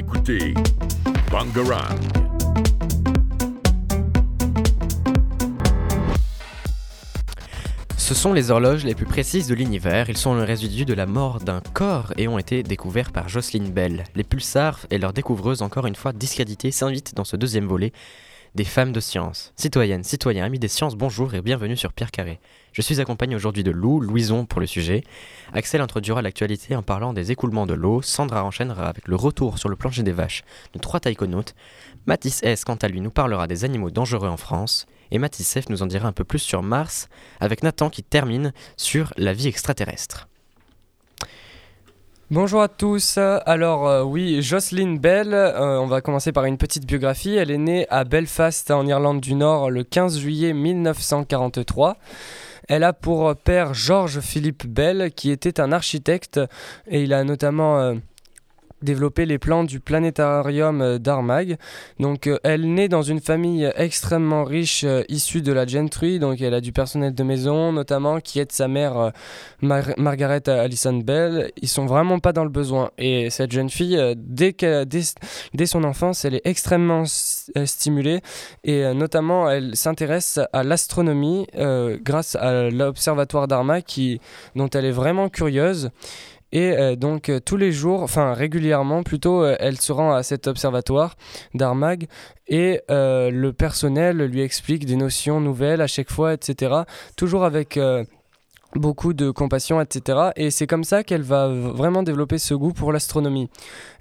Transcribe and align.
écoutez. 0.00 0.54
Ce 7.96 8.14
sont 8.14 8.32
les 8.32 8.50
horloges 8.50 8.84
les 8.84 8.94
plus 8.94 9.04
précises 9.04 9.46
de 9.46 9.54
l'univers. 9.54 10.08
Ils 10.08 10.16
sont 10.16 10.34
le 10.34 10.42
résidu 10.42 10.86
de 10.86 10.94
la 10.94 11.04
mort 11.04 11.40
d'un 11.40 11.60
corps 11.74 12.14
et 12.16 12.28
ont 12.28 12.38
été 12.38 12.62
découverts 12.62 13.12
par 13.12 13.28
Jocelyn 13.28 13.68
Bell. 13.68 14.04
Les 14.14 14.24
pulsars 14.24 14.86
et 14.90 14.96
leurs 14.96 15.12
découvreuses, 15.12 15.60
encore 15.60 15.86
une 15.86 15.94
fois 15.94 16.14
discréditées, 16.14 16.70
s'invitent 16.70 17.14
dans 17.14 17.24
ce 17.24 17.36
deuxième 17.36 17.66
volet 17.66 17.92
des 18.54 18.64
femmes 18.64 18.92
de 18.92 19.00
science. 19.00 19.52
Citoyennes, 19.56 20.04
citoyens, 20.04 20.44
amis 20.44 20.58
des 20.58 20.68
sciences, 20.68 20.96
bonjour 20.96 21.34
et 21.34 21.42
bienvenue 21.42 21.76
sur 21.76 21.92
Pierre 21.92 22.10
Carré. 22.10 22.40
Je 22.72 22.82
suis 22.82 23.00
accompagné 23.00 23.36
aujourd'hui 23.36 23.62
de 23.62 23.70
Lou, 23.70 24.00
Louison 24.00 24.44
pour 24.44 24.60
le 24.60 24.66
sujet. 24.66 25.02
Axel 25.52 25.80
introduira 25.80 26.22
l'actualité 26.22 26.74
en 26.74 26.82
parlant 26.82 27.12
des 27.12 27.30
écoulements 27.32 27.66
de 27.66 27.74
l'eau. 27.74 28.02
Sandra 28.02 28.44
enchaînera 28.44 28.88
avec 28.88 29.06
le 29.06 29.16
retour 29.16 29.58
sur 29.58 29.68
le 29.68 29.76
plancher 29.76 30.02
des 30.02 30.12
vaches 30.12 30.42
de 30.74 30.78
trois 30.78 31.00
taïkonautes. 31.00 31.54
Mathis 32.06 32.42
S, 32.42 32.64
quant 32.64 32.76
à 32.76 32.88
lui, 32.88 33.00
nous 33.00 33.10
parlera 33.10 33.46
des 33.46 33.64
animaux 33.64 33.90
dangereux 33.90 34.28
en 34.28 34.36
France. 34.36 34.86
Et 35.10 35.18
Mathis 35.18 35.60
F 35.60 35.68
nous 35.68 35.82
en 35.82 35.86
dira 35.86 36.08
un 36.08 36.12
peu 36.12 36.24
plus 36.24 36.38
sur 36.38 36.62
Mars, 36.62 37.08
avec 37.40 37.62
Nathan 37.62 37.90
qui 37.90 38.02
termine 38.02 38.52
sur 38.76 39.12
la 39.16 39.32
vie 39.32 39.48
extraterrestre. 39.48 40.29
Bonjour 42.32 42.62
à 42.62 42.68
tous. 42.68 43.18
Alors 43.18 43.88
euh, 43.88 44.04
oui, 44.04 44.40
Jocelyn 44.40 44.94
Bell, 44.94 45.34
euh, 45.34 45.80
on 45.80 45.88
va 45.88 46.00
commencer 46.00 46.30
par 46.30 46.44
une 46.44 46.58
petite 46.58 46.86
biographie. 46.86 47.34
Elle 47.34 47.50
est 47.50 47.58
née 47.58 47.88
à 47.90 48.04
Belfast 48.04 48.70
en 48.70 48.86
Irlande 48.86 49.20
du 49.20 49.34
Nord 49.34 49.68
le 49.68 49.82
15 49.82 50.20
juillet 50.20 50.52
1943. 50.52 51.96
Elle 52.68 52.84
a 52.84 52.92
pour 52.92 53.34
père 53.34 53.74
George 53.74 54.20
Philip 54.20 54.64
Bell 54.64 55.10
qui 55.12 55.32
était 55.32 55.58
un 55.58 55.72
architecte 55.72 56.38
et 56.86 57.02
il 57.02 57.14
a 57.14 57.24
notamment 57.24 57.80
euh, 57.80 57.94
développer 58.82 59.26
les 59.26 59.38
plans 59.38 59.64
du 59.64 59.80
planétarium 59.80 60.80
euh, 60.80 60.98
d'Armagh. 60.98 61.56
Donc 61.98 62.26
euh, 62.26 62.38
elle 62.44 62.72
naît 62.72 62.88
dans 62.88 63.02
une 63.02 63.20
famille 63.20 63.70
extrêmement 63.76 64.44
riche 64.44 64.84
euh, 64.84 65.02
issue 65.08 65.42
de 65.42 65.52
la 65.52 65.66
gentry, 65.66 66.18
donc 66.18 66.40
elle 66.40 66.54
a 66.54 66.60
du 66.60 66.72
personnel 66.72 67.14
de 67.14 67.22
maison 67.22 67.72
notamment 67.72 68.20
qui 68.20 68.40
aide 68.40 68.52
sa 68.52 68.68
mère 68.68 69.12
Margaret 69.62 70.48
Allison 70.48 70.94
Bell. 70.94 71.50
Ils 71.60 71.68
sont 71.68 71.86
vraiment 71.86 72.18
pas 72.18 72.32
dans 72.32 72.44
le 72.44 72.50
besoin 72.50 72.90
et 72.98 73.30
cette 73.30 73.52
jeune 73.52 73.70
fille 73.70 73.98
dès, 74.16 74.54
dès, 74.54 75.66
son 75.66 75.84
enfance, 75.84 76.24
elle 76.24 76.34
est 76.34 76.42
extrêmement 76.44 77.04
stimulée 77.04 78.20
et 78.64 78.92
notamment 78.94 79.50
elle 79.50 79.76
s'intéresse 79.76 80.40
à 80.52 80.62
l'astronomie 80.62 81.46
grâce 82.02 82.36
à 82.36 82.70
l'observatoire 82.70 83.48
d'Armagh 83.48 83.82
qui 83.84 84.20
dont 84.54 84.68
elle 84.68 84.84
est 84.84 84.90
vraiment 84.90 85.28
curieuse 85.28 85.90
et 86.52 86.72
euh, 86.72 86.96
donc 86.96 87.28
euh, 87.28 87.40
tous 87.40 87.56
les 87.56 87.72
jours, 87.72 88.02
enfin 88.02 88.34
régulièrement 88.34 89.02
plutôt, 89.02 89.42
euh, 89.42 89.56
elle 89.60 89.80
se 89.80 89.92
rend 89.92 90.12
à 90.12 90.22
cet 90.22 90.46
observatoire 90.46 91.16
d'Armagh 91.54 92.06
et 92.48 92.80
le 92.88 93.50
personnel 93.50 94.18
lui 94.18 94.40
explique 94.42 94.84
des 94.84 94.96
notions 94.96 95.40
nouvelles 95.40 95.80
à 95.80 95.86
chaque 95.86 96.10
fois, 96.10 96.34
etc. 96.34 96.82
Toujours 97.16 97.44
avec 97.44 97.78
beaucoup 98.74 99.12
de 99.12 99.30
compassion, 99.30 99.80
etc. 99.80 100.30
Et 100.34 100.50
c'est 100.50 100.66
comme 100.66 100.82
ça 100.82 101.04
qu'elle 101.04 101.22
va 101.22 101.46
vraiment 101.46 102.02
développer 102.02 102.38
ce 102.38 102.54
goût 102.54 102.72
pour 102.72 102.92
l'astronomie. 102.92 103.48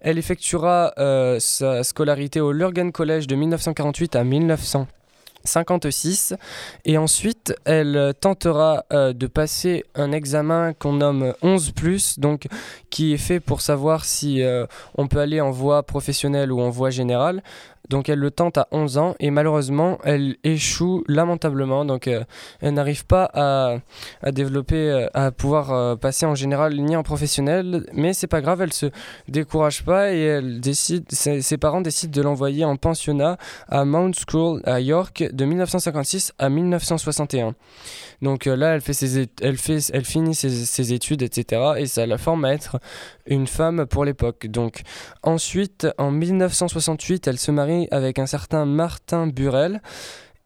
Elle 0.02 0.17
effectuera 0.17 0.94
sa 1.38 1.83
scolarité 1.83 2.42
au 2.42 2.52
Lurgan 2.52 2.89
College 2.89 3.27
de 3.27 3.36
1948 3.36 4.16
à 4.16 4.23
1900. 4.23 4.88
56 5.43 6.35
et 6.85 6.97
ensuite 6.97 7.53
elle 7.65 8.13
tentera 8.19 8.85
euh, 8.91 9.13
de 9.13 9.27
passer 9.27 9.85
un 9.95 10.11
examen 10.11 10.73
qu'on 10.73 10.93
nomme 10.93 11.33
11 11.41 11.73
donc 12.17 12.47
qui 12.89 13.13
est 13.13 13.17
fait 13.17 13.39
pour 13.39 13.61
savoir 13.61 14.05
si 14.05 14.43
euh, 14.43 14.65
on 14.95 15.07
peut 15.07 15.19
aller 15.19 15.41
en 15.41 15.51
voie 15.51 15.83
professionnelle 15.83 16.51
ou 16.51 16.59
en 16.61 16.69
voie 16.69 16.89
générale 16.89 17.43
donc 17.89 18.08
elle 18.08 18.20
le 18.20 18.32
tente 18.32 18.58
à 18.58 18.67
11 18.72 18.98
ans 18.98 19.16
et 19.20 19.32
malheureusement 19.32 19.98
elle 20.04 20.38
échoue 20.44 21.04
lamentablement. 21.08 21.86
Donc 21.86 22.08
euh, 22.08 22.23
elle 22.61 22.76
n'arrive 22.76 23.05
pas 23.05 23.30
à, 23.33 24.32
développer, 24.32 24.89
euh, 24.89 25.08
à 25.14 25.32
pouvoir 25.32 25.72
euh, 25.72 25.95
passer 25.95 26.26
en 26.26 26.36
général 26.36 26.76
ni 26.76 26.95
en 26.95 27.04
professionnel. 27.04 27.88
Mais 27.94 28.14
c'est 28.14 28.27
pas 28.27 28.42
grave, 28.42 28.61
elle 28.61 28.73
se 28.73 28.88
décourage 29.27 29.83
pas 29.83 30.14
et 30.14 30.22
elle 30.22 30.60
décide, 30.60 31.05
ses, 31.11 31.58
parents 31.58 31.82
décident 31.82 32.11
de 32.11 32.22
l'envoyer 32.22 32.64
en 32.64 32.77
pensionnat 32.77 33.38
à 33.67 33.86
Mount 33.86 34.14
School 34.30 34.61
à 34.66 34.80
York 34.80 35.26
de 35.32 35.45
1956 35.45 36.33
à 36.38 36.50
1961. 36.50 37.56
Donc 38.21 38.45
là 38.45 38.76
elle 38.76 38.82
fait 38.82 38.94
ses, 38.94 39.27
elle 39.42 39.58
fait, 39.58 39.80
elle 39.94 40.06
finit 40.06 40.36
ses, 40.36 40.50
ses 40.50 40.94
études 40.94 41.21
etc. 41.21 41.73
Et 41.77 41.86
ça 41.88 42.06
la 42.06 42.17
forme 42.17 42.45
à 42.45 42.54
être 42.54 42.80
une 43.26 43.48
femme 43.48 43.86
pour 43.86 44.06
l'époque. 44.06 44.48
Donc 44.48 44.82
ensuite 45.23 45.88
en 45.98 46.11
1968 46.11 47.27
elle 47.27 47.39
se 47.39 47.52
marie 47.52 47.78
avec 47.91 48.19
un 48.19 48.25
certain 48.25 48.65
Martin 48.65 49.27
Burel 49.27 49.81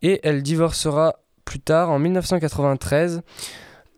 et 0.02 0.20
elle 0.24 0.44
divorcera 0.44 1.16
plus 1.46 1.60
tard 1.60 1.90
en 1.90 2.00
1993 2.00 3.22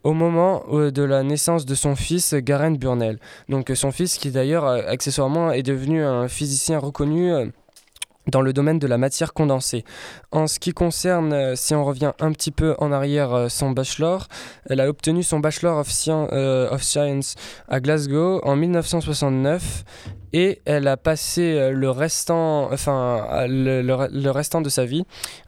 au 0.03 0.13
moment 0.13 0.63
euh, 0.71 0.91
de 0.91 1.01
la 1.01 1.23
naissance 1.23 1.65
de 1.65 1.75
son 1.75 1.95
fils 1.95 2.35
Garen 2.35 2.77
Burnell. 2.77 3.19
Donc 3.49 3.71
son 3.73 3.91
fils 3.91 4.17
qui 4.17 4.29
d'ailleurs 4.29 4.65
euh, 4.65 4.81
accessoirement 4.87 5.51
est 5.51 5.63
devenu 5.63 6.03
un 6.03 6.27
physicien 6.27 6.77
reconnu 6.77 7.33
euh, 7.33 7.47
dans 8.27 8.41
le 8.41 8.53
domaine 8.53 8.79
de 8.79 8.87
la 8.87 8.97
matière 8.97 9.33
condensée. 9.33 9.83
En 10.31 10.47
ce 10.47 10.59
qui 10.59 10.71
concerne, 10.71 11.33
euh, 11.33 11.55
si 11.55 11.75
on 11.75 11.83
revient 11.83 12.13
un 12.19 12.31
petit 12.31 12.51
peu 12.51 12.75
en 12.79 12.91
arrière, 12.91 13.33
euh, 13.33 13.49
son 13.49 13.71
bachelor, 13.71 14.27
elle 14.69 14.79
a 14.79 14.89
obtenu 14.89 15.23
son 15.23 15.39
Bachelor 15.39 15.77
of, 15.77 15.89
euh, 16.09 16.77
Science 16.79 17.35
à 17.67 17.79
Glasgow 17.79 18.41
en 18.43 18.55
1969 18.55 19.83
et 20.33 20.61
elle 20.65 20.87
a 20.87 20.97
passé 20.97 21.71
le 21.71 21.89
restant, 21.89 22.71
enfin, 22.71 23.45
le, 23.47 24.29
restant 24.29 24.61
de 24.61 24.69
sa 24.69 24.85
vie 24.85 25.03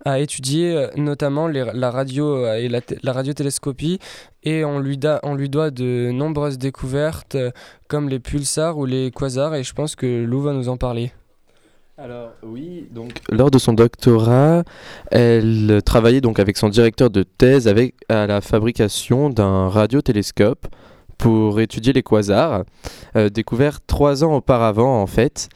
à 0.05 0.19
étudier 0.19 0.87
notamment 0.95 1.47
la 1.47 1.91
radio 1.91 2.47
et 2.53 2.69
la, 2.69 3.11
radiotélescopie 3.11 3.99
et 4.43 4.63
on 4.63 4.79
lui 4.79 4.97
doit 4.97 5.71
de 5.71 6.11
nombreuses 6.11 6.57
découvertes 6.57 7.35
comme 7.89 8.07
les 8.07 8.19
pulsars 8.19 8.77
ou 8.77 8.85
les 8.85 9.11
quasars 9.11 9.55
et 9.55 9.63
je 9.63 9.73
pense 9.73 9.95
que 9.95 10.23
Lou 10.23 10.41
va 10.41 10.53
nous 10.53 10.69
en 10.69 10.77
parler. 10.77 11.11
Alors 11.99 12.33
oui, 12.43 12.87
donc 12.91 13.13
lors 13.31 13.49
de 13.49 13.57
son 13.57 13.73
doctorat, 13.73 14.63
elle 15.09 15.81
travaillait 15.83 16.21
donc 16.21 16.37
avec 16.37 16.55
son 16.55 16.69
directeur 16.69 17.09
de 17.09 17.23
thèse 17.23 17.67
avec 17.67 17.95
à 18.07 18.27
la 18.27 18.39
fabrication 18.39 19.31
d'un 19.31 19.67
radiotélescope 19.67 20.67
pour 21.17 21.59
étudier 21.59 21.93
les 21.93 22.03
quasars, 22.03 22.65
euh, 23.15 23.29
découvert 23.29 23.83
trois 23.83 24.23
ans 24.23 24.35
auparavant 24.35 25.01
en 25.01 25.07
fait. 25.07 25.49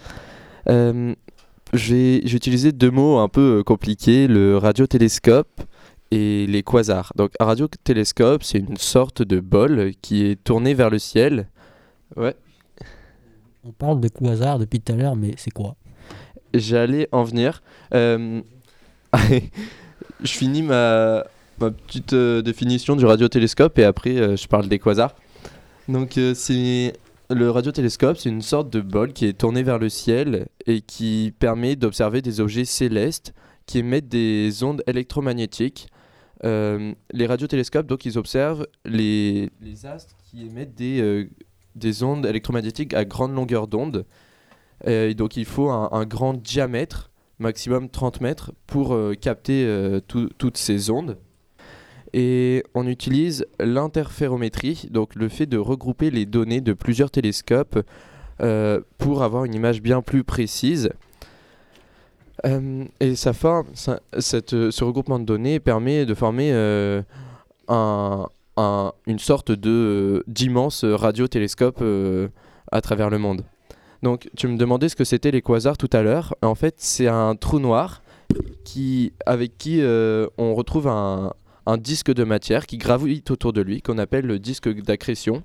Euh, 0.67 1.13
J'ai 1.73 2.25
utilisé 2.35 2.71
deux 2.71 2.89
mots 2.89 3.19
un 3.19 3.29
peu 3.29 3.59
euh, 3.59 3.63
compliqués, 3.63 4.27
le 4.27 4.57
radiotélescope 4.57 5.61
et 6.09 6.47
les 6.47 6.63
quasars. 6.63 7.13
Donc 7.15 7.33
un 7.39 7.45
radiotélescope, 7.45 8.41
c'est 8.41 8.57
une 8.57 8.77
sorte 8.77 9.21
de 9.21 9.39
bol 9.39 9.91
qui 10.01 10.25
est 10.25 10.43
tourné 10.43 10.73
vers 10.73 10.89
le 10.89 10.97
ciel. 10.97 11.49
Ouais. 12.17 12.35
On 13.63 13.71
parle 13.71 14.01
de 14.01 14.07
quasars 14.07 14.57
depuis 14.57 14.81
tout 14.81 14.91
à 14.91 14.95
l'heure, 14.95 15.15
mais 15.15 15.35
c'est 15.37 15.51
quoi? 15.51 15.75
J'allais 16.53 17.07
en 17.11 17.23
venir. 17.23 17.61
Euh, 17.93 18.41
je 20.23 20.31
finis 20.31 20.61
ma, 20.61 21.25
petite 21.59 22.13
euh, 22.13 22.41
définition 22.41 22.95
du 22.95 23.05
radiotélescope 23.05 23.77
et 23.77 23.83
après 23.83 24.17
euh, 24.17 24.35
je 24.35 24.47
parle 24.47 24.67
des 24.67 24.79
quasars. 24.79 25.15
Donc 25.87 26.17
c'est 26.35 26.93
le 27.29 27.49
radiotélescope, 27.49 28.17
c'est 28.17 28.29
une 28.29 28.41
sorte 28.41 28.69
de 28.69 28.81
bol 28.81 29.13
qui 29.13 29.25
est 29.25 29.33
tourné 29.33 29.63
vers 29.63 29.79
le 29.79 29.89
ciel 29.89 30.47
et 30.65 30.81
qui 30.81 31.33
permet 31.37 31.75
d'observer 31.75 32.21
des 32.21 32.39
objets 32.39 32.65
célestes 32.65 33.33
qui 33.65 33.79
émettent 33.79 34.07
des 34.07 34.63
ondes 34.63 34.83
électromagnétiques. 34.87 35.87
les 36.43 37.25
radiotélescopes, 37.25 37.87
donc, 37.87 38.05
ils 38.05 38.17
observent 38.17 38.67
les, 38.85 39.49
les 39.61 39.85
astres 39.85 40.15
qui 40.29 40.45
émettent 40.45 40.75
des, 40.75 41.29
des 41.75 42.03
ondes 42.03 42.25
électromagnétiques 42.25 42.93
à 42.93 43.05
grande 43.05 43.33
longueur 43.33 43.67
d'onde. 43.67 44.05
Euh, 44.87 45.13
donc 45.13 45.37
il 45.37 45.45
faut 45.45 45.69
un, 45.69 46.05
grand 46.05 46.33
diamètre, 46.33 47.11
maximum 47.39 47.89
30 47.89 48.21
mètres, 48.21 48.51
pour 48.67 48.93
euh, 48.93 49.13
capter 49.19 49.65
euh, 49.65 49.99
toutes 49.99 50.57
ces 50.57 50.89
ondes. 50.89 51.17
Et 52.13 52.63
on 52.73 52.87
utilise 52.87 53.45
l'interférométrie, 53.59 54.89
donc 54.91 55.15
le 55.15 55.29
fait 55.29 55.45
de 55.45 55.57
regrouper 55.57 56.11
les 56.11 56.25
données 56.25 56.61
de 56.61 56.73
plusieurs 56.73 57.11
télescopes 57.11 57.79
pour 58.97 59.21
avoir 59.21 59.45
une 59.45 59.53
image 59.53 59.83
bien 59.83 60.01
plus 60.01 60.23
précise. 60.23 60.89
et 62.43 63.15
forme, 63.15 63.67
ce 63.75 64.83
regroupement 64.83 65.19
de 65.19 65.25
données 65.25 65.59
permet 65.61 66.05
de 66.05 66.13
former 66.13 66.51
un, 67.69 68.27
une 68.57 69.19
sorte 69.19 69.51
d'immense 69.51 70.83
radiotélescope 70.83 71.81
à 72.71 72.81
travers 72.81 73.09
le 73.09 73.19
monde. 73.19 73.43
Donc, 74.03 74.29
tu 74.35 74.47
me 74.47 74.57
demandais 74.57 74.89
ce 74.89 74.95
que 74.95 75.03
c'était 75.03 75.31
les 75.31 75.41
quasars 75.41 75.77
tout 75.77 75.89
à 75.93 76.01
l'heure. 76.01 76.35
En 76.41 76.55
fait, 76.55 76.75
c'est 76.77 77.07
un 77.07 77.35
trou 77.35 77.59
noir 77.59 78.01
avec 79.25 79.57
qui 79.57 79.81
euh, 79.81 80.27
on 80.37 80.55
retrouve 80.55 80.87
un, 80.87 81.33
disque 81.77 82.11
de 82.11 82.23
matière 82.25 82.65
qui 82.65 82.77
gravite 82.77 83.31
autour 83.31 83.53
de 83.53 83.61
lui, 83.61 83.81
qu'on 83.81 83.97
appelle 83.97 84.25
le 84.25 84.39
disque 84.39 84.69
d'accrétion. 84.69 85.43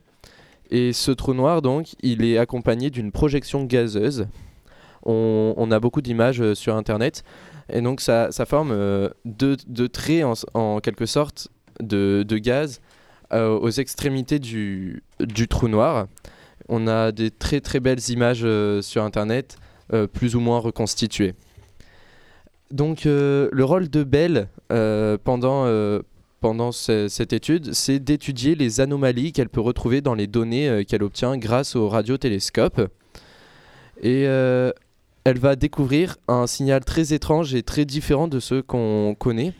Et 0.70 0.92
ce 0.92 1.12
trou 1.12 1.34
noir, 1.34 1.62
donc, 1.62 1.94
il 2.02 2.24
est 2.24 2.38
accompagné 2.38 2.90
d'une 2.90 3.12
projection 3.12 3.64
gazeuse. 3.64 4.26
on, 5.04 5.70
a 5.70 5.78
beaucoup 5.78 6.00
d'images 6.00 6.40
euh, 6.40 6.54
sur 6.54 6.74
Internet. 6.74 7.22
Et 7.72 7.80
donc 7.80 8.00
ça, 8.00 8.30
forme 8.46 8.70
euh, 8.72 9.08
deux, 9.24 9.56
traits 9.88 10.24
en, 10.54 10.80
quelque 10.80 11.06
sorte 11.06 11.48
de, 11.80 12.24
gaz 12.38 12.80
aux 13.32 13.70
extrémités 13.70 14.38
du 14.38 15.02
trou 15.48 15.68
noir. 15.68 16.06
On 16.68 16.86
a 16.88 17.12
des 17.12 17.30
très 17.30 17.60
très 17.60 17.80
belles 17.80 18.10
images 18.10 18.42
euh, 18.44 18.82
sur 18.82 19.02
Internet, 19.04 19.56
euh, 19.92 20.06
plus 20.06 20.34
ou 20.34 20.40
moins 20.40 20.58
reconstituées. 20.58 21.34
Donc 22.72 23.06
euh, 23.06 23.48
le 23.52 23.64
rôle 23.64 23.88
de 23.88 24.02
Bell 24.02 24.48
pendant, 25.22 25.66
pendant 26.40 26.72
ce- 26.72 27.06
cette 27.06 27.32
étude, 27.32 27.72
c'est 27.72 28.00
d'étudier 28.00 28.56
les 28.56 28.80
anomalies 28.80 29.32
qu'elle 29.32 29.48
peut 29.48 29.60
retrouver 29.60 30.00
dans 30.00 30.14
les 30.14 30.26
données 30.26 30.84
qu'elle 30.88 31.04
obtient 31.04 31.36
grâce 31.38 31.76
au 31.76 31.88
radiotélescope. 31.88 32.88
Et 34.02 34.22
elle 34.22 35.38
va 35.38 35.54
découvrir 35.54 36.16
un 36.26 36.48
signal 36.48 36.84
très 36.84 37.12
étrange 37.12 37.54
et 37.54 37.62
très 37.62 37.84
différent 37.84 38.26
de 38.26 38.40
ceux 38.40 38.62
qu'on 38.62 39.14
connaît, 39.16 39.52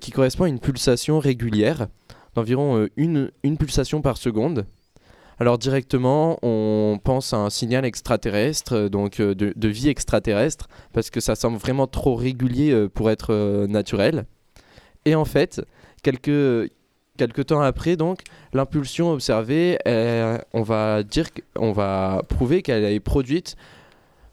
qui 0.00 0.12
correspond 0.12 0.44
à 0.44 0.48
une 0.48 0.60
pulsation 0.60 1.18
régulière 1.18 1.88
d'environ 2.36 2.86
une 2.96 3.30
pulsation 3.58 4.00
par 4.02 4.16
seconde. 4.16 4.66
Alors 5.40 5.56
directement, 5.56 6.38
on 6.42 7.00
pense 7.02 7.32
à 7.32 7.38
un 7.38 7.48
signal 7.48 7.86
extraterrestre, 7.86 8.74
euh, 8.74 8.88
donc 8.90 9.20
euh, 9.20 9.34
de, 9.34 9.68
vie 9.68 9.88
extraterrestre, 9.88 10.68
parce 10.92 11.08
que 11.08 11.20
ça 11.20 11.34
semble 11.34 11.56
vraiment 11.56 11.86
trop 11.86 12.14
régulier 12.14 12.72
euh, 12.72 12.90
pour 12.90 13.10
être 13.10 13.64
naturel. 13.66 14.26
Et 15.06 15.14
en 15.14 15.24
fait, 15.24 15.62
quelques, 16.02 16.70
quelques 17.16 17.46
temps 17.46 17.62
après, 17.62 17.96
donc, 17.96 18.20
l'impulsion 18.52 19.12
observée, 19.12 19.78
on 20.52 20.62
va 20.62 21.02
dire, 21.02 21.28
on 21.56 21.72
va 21.72 22.22
prouver 22.28 22.60
qu'elle 22.60 22.84
est 22.84 23.00
produite, 23.00 23.56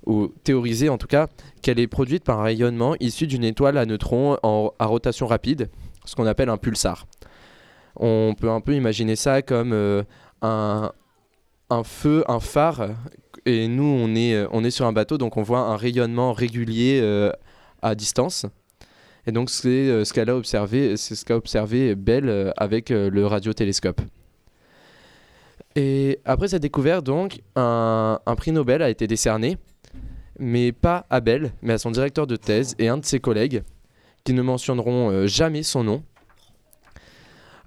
ou 0.06 0.28
théoriser 0.44 0.90
en 0.90 0.98
tout 0.98 1.08
cas, 1.08 1.28
qu'elle 1.62 1.80
est 1.80 1.88
produite 1.88 2.26
par 2.26 2.42
un 2.42 2.44
rayonnement 2.44 2.96
issu 3.00 3.28
d'une 3.28 3.46
étoile 3.46 3.78
à 3.78 3.86
neutrons 3.86 4.38
en, 4.44 4.74
à 4.78 4.86
rotation 4.86 5.26
rapide, 5.26 5.70
ce 6.04 6.16
qu'on 6.16 6.26
appelle 6.26 6.50
un 6.50 6.58
pulsar. 6.58 7.08
On 7.96 8.36
peut 8.38 8.50
un 8.50 8.62
peu 8.62 8.76
imaginer 8.76 9.16
ça 9.16 9.42
comme 9.42 10.04
un, 10.42 10.92
un 11.70 11.84
feu, 11.84 12.24
un 12.28 12.40
phare, 12.40 12.90
et 13.46 13.68
nous 13.68 13.84
on 13.84 14.16
est, 14.16 14.36
euh, 14.36 14.48
on 14.52 14.64
est 14.64 14.72
sur 14.72 14.86
un 14.86 14.94
bateau, 14.94 15.18
donc 15.18 15.38
on 15.38 15.44
voit 15.44 15.60
un 15.60 15.78
rayonnement 15.78 16.34
régulier 16.34 17.00
euh, 17.02 17.32
à 17.82 17.96
distance. 17.96 18.46
Et 19.26 19.32
donc 19.32 19.50
c'est 19.50 19.68
euh, 19.68 20.06
ce 20.06 20.14
qu'elle 20.14 20.30
a 20.30 20.36
observé, 20.36 20.98
c'est 20.98 21.16
ce 21.16 21.26
qu'a 21.26 21.36
observé 21.36 21.96
Bell 21.96 22.54
avec 22.58 22.90
le 22.90 23.26
radiotélescope. 23.26 24.02
Et 25.76 26.20
après 26.26 26.48
cette 26.48 26.62
découverte, 26.62 27.06
donc, 27.06 27.42
un, 27.56 28.20
un 28.26 28.36
prix 28.36 28.52
Nobel 28.52 28.82
a 28.82 28.90
été 28.90 29.06
décerné, 29.06 29.58
mais 30.40 30.72
pas 30.72 31.06
à 31.10 31.20
Bell, 31.20 31.52
mais 31.62 31.74
à 31.74 31.78
son 31.78 31.92
directeur 31.92 32.26
de 32.26 32.36
thèse 32.36 32.76
et 32.80 32.88
un 32.88 32.98
de 32.98 33.06
ses 33.06 33.20
collègues, 33.20 33.64
qui 34.24 34.34
ne 34.34 34.42
mentionneront 34.42 35.28
jamais 35.28 35.64
son 35.64 35.84
nom. 35.84 36.04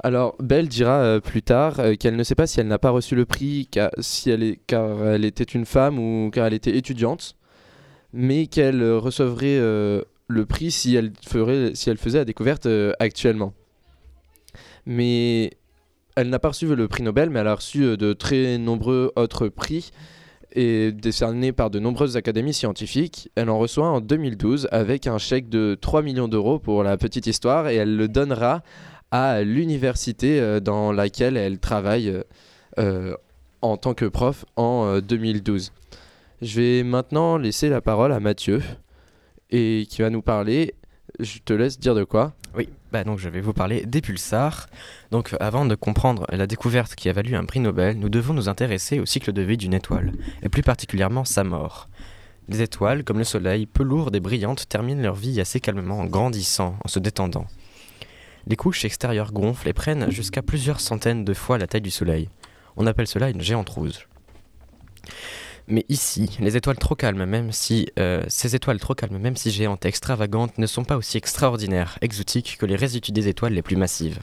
Alors, 0.02 0.34
Bell 0.40 0.68
dira 0.68 1.00
euh, 1.00 1.20
plus 1.20 1.42
tard 1.42 1.78
euh, 1.78 1.94
qu'elle 1.94 2.16
ne 2.16 2.22
sait 2.22 2.34
pas 2.34 2.46
si 2.46 2.58
elle 2.58 2.68
n'a 2.68 2.78
pas 2.78 2.90
reçu 2.90 3.14
le 3.14 3.26
prix 3.26 3.68
car, 3.70 3.90
si 3.98 4.30
elle 4.30 4.42
est, 4.42 4.60
car 4.66 5.06
elle 5.06 5.26
était 5.26 5.44
une 5.44 5.66
femme 5.66 5.98
ou 5.98 6.30
car 6.30 6.46
elle 6.46 6.54
était 6.54 6.74
étudiante, 6.76 7.36
mais 8.14 8.46
qu'elle 8.46 8.82
euh, 8.82 8.98
recevrait 8.98 9.58
le 9.58 10.46
prix 10.46 10.70
si 10.70 10.96
elle, 10.96 11.12
ferait, 11.26 11.72
si 11.74 11.90
elle 11.90 11.98
faisait 11.98 12.18
la 12.18 12.24
découverte 12.24 12.66
actuellement. 12.98 13.52
Mais 14.86 15.50
elle 16.16 16.30
n'a 16.30 16.38
pas 16.38 16.48
reçu 16.48 16.74
le 16.74 16.88
prix 16.88 17.02
Nobel, 17.02 17.28
mais 17.28 17.40
elle 17.40 17.48
a 17.48 17.54
reçu 17.54 17.96
de 17.96 18.12
très 18.14 18.56
nombreux 18.56 19.12
autres 19.16 19.48
prix 19.48 19.90
et 20.52 20.92
décernés 20.92 21.52
par 21.52 21.70
de 21.70 21.78
nombreuses 21.78 22.16
académies 22.16 22.54
scientifiques. 22.54 23.30
Elle 23.34 23.50
en 23.50 23.58
reçoit 23.58 23.88
en 23.88 24.00
2012 24.00 24.68
avec 24.72 25.06
un 25.06 25.18
chèque 25.18 25.48
de 25.48 25.76
3 25.80 26.02
millions 26.02 26.28
d'euros 26.28 26.58
pour 26.58 26.82
la 26.82 26.96
petite 26.96 27.26
histoire 27.26 27.68
et 27.68 27.76
elle 27.76 27.96
le 27.96 28.08
donnera 28.08 28.62
à 29.10 29.42
l'université 29.42 30.40
euh, 30.40 30.60
dans 30.60 30.92
laquelle 30.92 31.36
elle 31.36 31.58
travaille 31.58 32.08
euh, 32.08 32.22
euh, 32.78 33.16
en 33.62 33.76
tant 33.76 33.94
que 33.94 34.04
prof 34.06 34.44
en 34.56 34.86
euh, 34.86 35.00
2012. 35.00 35.72
Je 36.42 36.60
vais 36.60 36.82
maintenant 36.82 37.36
laisser 37.36 37.68
la 37.68 37.80
parole 37.80 38.12
à 38.12 38.20
Mathieu 38.20 38.62
et 39.50 39.86
qui 39.90 40.02
va 40.02 40.10
nous 40.10 40.22
parler. 40.22 40.74
Je 41.18 41.38
te 41.44 41.52
laisse 41.52 41.78
dire 41.78 41.94
de 41.94 42.04
quoi. 42.04 42.32
Oui, 42.56 42.68
bah 42.92 43.04
donc 43.04 43.18
je 43.18 43.28
vais 43.28 43.40
vous 43.40 43.52
parler 43.52 43.84
des 43.84 44.00
pulsars. 44.00 44.68
Donc 45.10 45.34
avant 45.40 45.66
de 45.66 45.74
comprendre 45.74 46.24
la 46.30 46.46
découverte 46.46 46.94
qui 46.94 47.08
a 47.08 47.12
valu 47.12 47.34
un 47.34 47.44
prix 47.44 47.60
Nobel, 47.60 47.98
nous 47.98 48.08
devons 48.08 48.32
nous 48.32 48.48
intéresser 48.48 49.00
au 49.00 49.06
cycle 49.06 49.32
de 49.32 49.42
vie 49.42 49.56
d'une 49.56 49.74
étoile, 49.74 50.12
et 50.42 50.48
plus 50.48 50.62
particulièrement 50.62 51.24
sa 51.24 51.44
mort. 51.44 51.88
Les 52.48 52.62
étoiles, 52.62 53.04
comme 53.04 53.18
le 53.18 53.24
Soleil, 53.24 53.66
peu 53.66 53.82
lourdes 53.82 54.16
et 54.16 54.20
brillantes, 54.20 54.68
terminent 54.68 55.02
leur 55.02 55.14
vie 55.14 55.40
assez 55.40 55.60
calmement 55.60 56.00
en 56.00 56.06
grandissant, 56.06 56.76
en 56.84 56.88
se 56.88 56.98
détendant. 56.98 57.46
Les 58.46 58.56
couches 58.56 58.84
extérieures 58.84 59.32
gonflent 59.32 59.68
et 59.68 59.72
prennent 59.72 60.10
jusqu'à 60.10 60.42
plusieurs 60.42 60.80
centaines 60.80 61.24
de 61.24 61.34
fois 61.34 61.58
la 61.58 61.66
taille 61.66 61.80
du 61.80 61.90
Soleil. 61.90 62.28
On 62.76 62.86
appelle 62.86 63.06
cela 63.06 63.30
une 63.30 63.40
géante 63.40 63.68
rouge. 63.68 64.08
Mais 65.68 65.84
ici, 65.88 66.36
les 66.40 66.56
étoiles 66.56 66.78
trop 66.78 66.96
calmes, 66.96 67.24
même 67.24 67.52
si 67.52 67.88
euh, 67.98 68.24
ces 68.28 68.56
étoiles 68.56 68.80
trop 68.80 68.94
calmes, 68.94 69.18
même 69.18 69.36
si 69.36 69.50
géantes 69.50 69.84
et 69.84 69.88
extravagantes, 69.88 70.58
ne 70.58 70.66
sont 70.66 70.84
pas 70.84 70.96
aussi 70.96 71.16
extraordinaires, 71.16 71.98
exotiques 72.00 72.56
que 72.58 72.66
les 72.66 72.76
résidus 72.76 73.12
des 73.12 73.28
étoiles 73.28 73.52
les 73.52 73.62
plus 73.62 73.76
massives. 73.76 74.18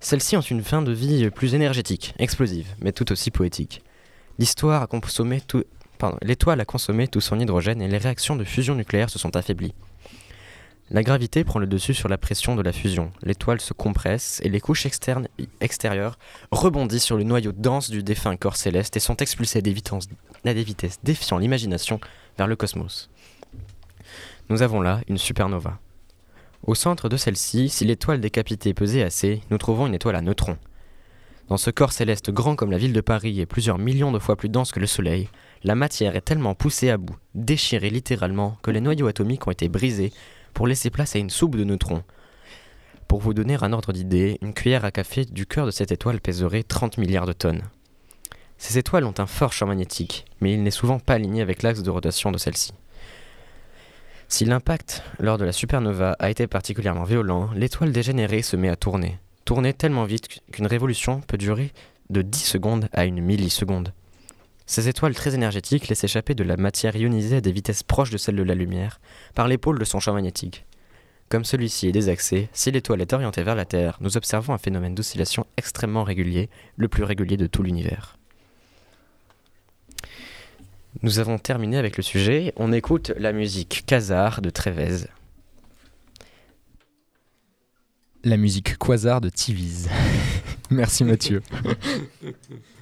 Celles-ci 0.00 0.36
ont 0.36 0.40
une 0.40 0.64
fin 0.64 0.82
de 0.82 0.90
vie 0.90 1.30
plus 1.30 1.54
énergétique, 1.54 2.14
explosive, 2.18 2.74
mais 2.80 2.92
tout 2.92 3.12
aussi 3.12 3.30
poétique. 3.30 3.82
L'étoile 4.38 6.60
a 6.60 6.64
consommé 6.64 7.08
tout 7.08 7.20
son 7.20 7.38
hydrogène 7.38 7.82
et 7.82 7.88
les 7.88 7.98
réactions 7.98 8.34
de 8.34 8.44
fusion 8.44 8.74
nucléaire 8.74 9.10
se 9.10 9.18
sont 9.18 9.36
affaiblies. 9.36 9.74
La 10.90 11.02
gravité 11.02 11.44
prend 11.44 11.58
le 11.58 11.66
dessus 11.66 11.94
sur 11.94 12.08
la 12.08 12.18
pression 12.18 12.54
de 12.54 12.62
la 12.62 12.72
fusion. 12.72 13.12
L'étoile 13.22 13.60
se 13.60 13.72
compresse 13.72 14.40
et 14.44 14.48
les 14.48 14.60
couches 14.60 14.86
extérieures 14.86 16.18
rebondissent 16.50 17.04
sur 17.04 17.16
le 17.16 17.24
noyau 17.24 17.52
dense 17.52 17.90
du 17.90 18.02
défunt 18.02 18.36
corps 18.36 18.56
céleste 18.56 18.96
et 18.96 19.00
sont 19.00 19.16
expulsées 19.16 19.60
à 19.60 19.62
des 19.62 19.72
vitesses, 19.72 20.08
à 20.44 20.52
des 20.52 20.64
vitesses 20.64 20.98
défiant 21.02 21.38
l'imagination 21.38 21.98
vers 22.36 22.46
le 22.46 22.56
cosmos. 22.56 23.10
Nous 24.50 24.62
avons 24.62 24.82
là 24.82 25.00
une 25.08 25.18
supernova. 25.18 25.78
Au 26.64 26.74
centre 26.74 27.08
de 27.08 27.16
celle-ci, 27.16 27.68
si 27.68 27.84
l'étoile 27.84 28.20
décapitée 28.20 28.74
pesait 28.74 29.02
assez, 29.02 29.40
nous 29.50 29.58
trouvons 29.58 29.86
une 29.86 29.94
étoile 29.94 30.16
à 30.16 30.20
neutrons. 30.20 30.58
Dans 31.48 31.56
ce 31.56 31.70
corps 31.70 31.92
céleste 31.92 32.30
grand 32.30 32.54
comme 32.54 32.70
la 32.70 32.78
ville 32.78 32.92
de 32.92 33.00
Paris 33.00 33.40
et 33.40 33.46
plusieurs 33.46 33.78
millions 33.78 34.12
de 34.12 34.18
fois 34.18 34.36
plus 34.36 34.48
dense 34.48 34.72
que 34.72 34.80
le 34.80 34.86
Soleil, 34.86 35.28
la 35.64 35.74
matière 35.74 36.16
est 36.16 36.20
tellement 36.20 36.54
poussée 36.54 36.90
à 36.90 36.98
bout, 36.98 37.16
déchirée 37.34 37.90
littéralement, 37.90 38.56
que 38.62 38.70
les 38.70 38.80
noyaux 38.80 39.06
atomiques 39.06 39.46
ont 39.46 39.50
été 39.50 39.68
brisés 39.68 40.12
pour 40.54 40.66
laisser 40.66 40.90
place 40.90 41.16
à 41.16 41.18
une 41.18 41.30
soupe 41.30 41.56
de 41.56 41.64
neutrons. 41.64 42.02
Pour 43.08 43.20
vous 43.20 43.34
donner 43.34 43.56
un 43.60 43.72
ordre 43.72 43.92
d'idée, 43.92 44.38
une 44.40 44.54
cuillère 44.54 44.84
à 44.84 44.90
café 44.90 45.24
du 45.24 45.46
cœur 45.46 45.66
de 45.66 45.70
cette 45.70 45.92
étoile 45.92 46.20
pèserait 46.20 46.62
30 46.62 46.98
milliards 46.98 47.26
de 47.26 47.32
tonnes. 47.32 47.62
Ces 48.58 48.78
étoiles 48.78 49.04
ont 49.04 49.14
un 49.18 49.26
fort 49.26 49.52
champ 49.52 49.66
magnétique, 49.66 50.24
mais 50.40 50.54
il 50.54 50.62
n'est 50.62 50.70
souvent 50.70 50.98
pas 50.98 51.14
aligné 51.14 51.42
avec 51.42 51.62
l'axe 51.62 51.82
de 51.82 51.90
rotation 51.90 52.30
de 52.30 52.38
celle-ci. 52.38 52.72
Si 54.28 54.46
l'impact 54.46 55.02
lors 55.18 55.36
de 55.36 55.44
la 55.44 55.52
supernova 55.52 56.16
a 56.18 56.30
été 56.30 56.46
particulièrement 56.46 57.04
violent, 57.04 57.50
l'étoile 57.54 57.92
dégénérée 57.92 58.40
se 58.40 58.56
met 58.56 58.70
à 58.70 58.76
tourner. 58.76 59.18
Tourner 59.44 59.74
tellement 59.74 60.04
vite 60.04 60.40
qu'une 60.52 60.66
révolution 60.66 61.20
peut 61.20 61.36
durer 61.36 61.72
de 62.08 62.22
10 62.22 62.38
secondes 62.38 62.88
à 62.92 63.04
une 63.04 63.20
milliseconde. 63.20 63.92
Ces 64.66 64.88
étoiles 64.88 65.14
très 65.14 65.34
énergétiques 65.34 65.88
laissent 65.88 66.04
échapper 66.04 66.34
de 66.34 66.44
la 66.44 66.56
matière 66.56 66.96
ionisée 66.96 67.36
à 67.36 67.40
des 67.40 67.52
vitesses 67.52 67.82
proches 67.82 68.10
de 68.10 68.18
celles 68.18 68.36
de 68.36 68.42
la 68.42 68.54
lumière 68.54 69.00
par 69.34 69.48
les 69.48 69.58
pôles 69.58 69.78
de 69.78 69.84
son 69.84 70.00
champ 70.00 70.14
magnétique. 70.14 70.64
Comme 71.28 71.44
celui-ci 71.44 71.88
est 71.88 71.92
désaxé, 71.92 72.48
si 72.52 72.70
l'étoile 72.70 73.00
est 73.00 73.12
orientée 73.14 73.42
vers 73.42 73.54
la 73.54 73.64
Terre, 73.64 73.96
nous 74.00 74.16
observons 74.16 74.52
un 74.52 74.58
phénomène 74.58 74.94
d'oscillation 74.94 75.46
extrêmement 75.56 76.04
régulier, 76.04 76.50
le 76.76 76.88
plus 76.88 77.04
régulier 77.04 77.38
de 77.38 77.46
tout 77.46 77.62
l'univers. 77.62 78.18
Nous 81.00 81.18
avons 81.18 81.38
terminé 81.38 81.78
avec 81.78 81.96
le 81.96 82.02
sujet, 82.02 82.52
on 82.56 82.70
écoute 82.70 83.12
la 83.16 83.32
musique 83.32 83.84
Khazar 83.86 84.42
de 84.42 84.50
Trévez. 84.50 85.06
La 88.24 88.36
musique 88.36 88.76
Quasar 88.76 89.22
de 89.22 89.30
Tivise. 89.30 89.88
Merci 90.70 91.04
Mathieu. 91.04 91.42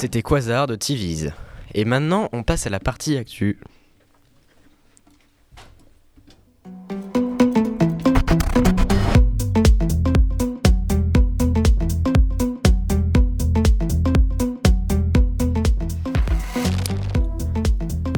C'était 0.00 0.22
Quasar 0.22 0.68
de 0.68 0.76
Tiviz. 0.76 1.32
Et 1.74 1.84
maintenant, 1.84 2.28
on 2.32 2.44
passe 2.44 2.68
à 2.68 2.70
la 2.70 2.78
partie 2.78 3.16
actu. 3.16 3.58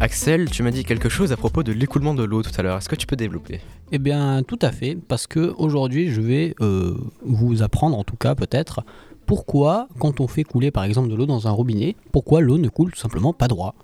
Axel, 0.03 0.51
tu 0.51 0.63
m'as 0.63 0.71
dit 0.71 0.85
quelque 0.85 1.09
chose 1.09 1.33
à 1.33 1.39
propos 1.39 1.63
de 1.63 1.73
l'écoulement 1.73 2.13
de 2.13 2.25
l'eau 2.25 2.43
tout 2.43 2.51
à 2.59 2.63
l'heure. 2.63 2.77
Est-ce 2.77 2.91
que 2.91 2.95
tu 2.95 3.07
peux 3.07 3.17
développer? 3.17 3.63
Eh 3.91 3.99
bien, 3.99 4.43
tout 4.43 4.59
à 4.61 4.71
fait, 4.71 4.99
parce 5.09 5.27
que 5.27 5.55
aujourd'hui, 5.57 6.11
je 6.11 6.21
vais 6.21 6.55
euh, 6.61 6.95
vous 7.23 7.63
apprendre, 7.63 7.97
en 7.97 8.05
tout 8.05 8.17
cas 8.17 8.35
peut-être, 8.35 8.85
pourquoi, 9.31 9.87
quand 10.01 10.19
on 10.19 10.27
fait 10.27 10.43
couler 10.43 10.73
par 10.73 10.83
exemple 10.83 11.09
de 11.09 11.15
l'eau 11.15 11.25
dans 11.25 11.47
un 11.47 11.53
robinet, 11.53 11.95
pourquoi 12.11 12.41
l'eau 12.41 12.59
ne 12.59 12.69
coule 12.69 12.91
tout 12.91 12.99
simplement 12.99 13.33
pas 13.33 13.47
droit? 13.47 13.77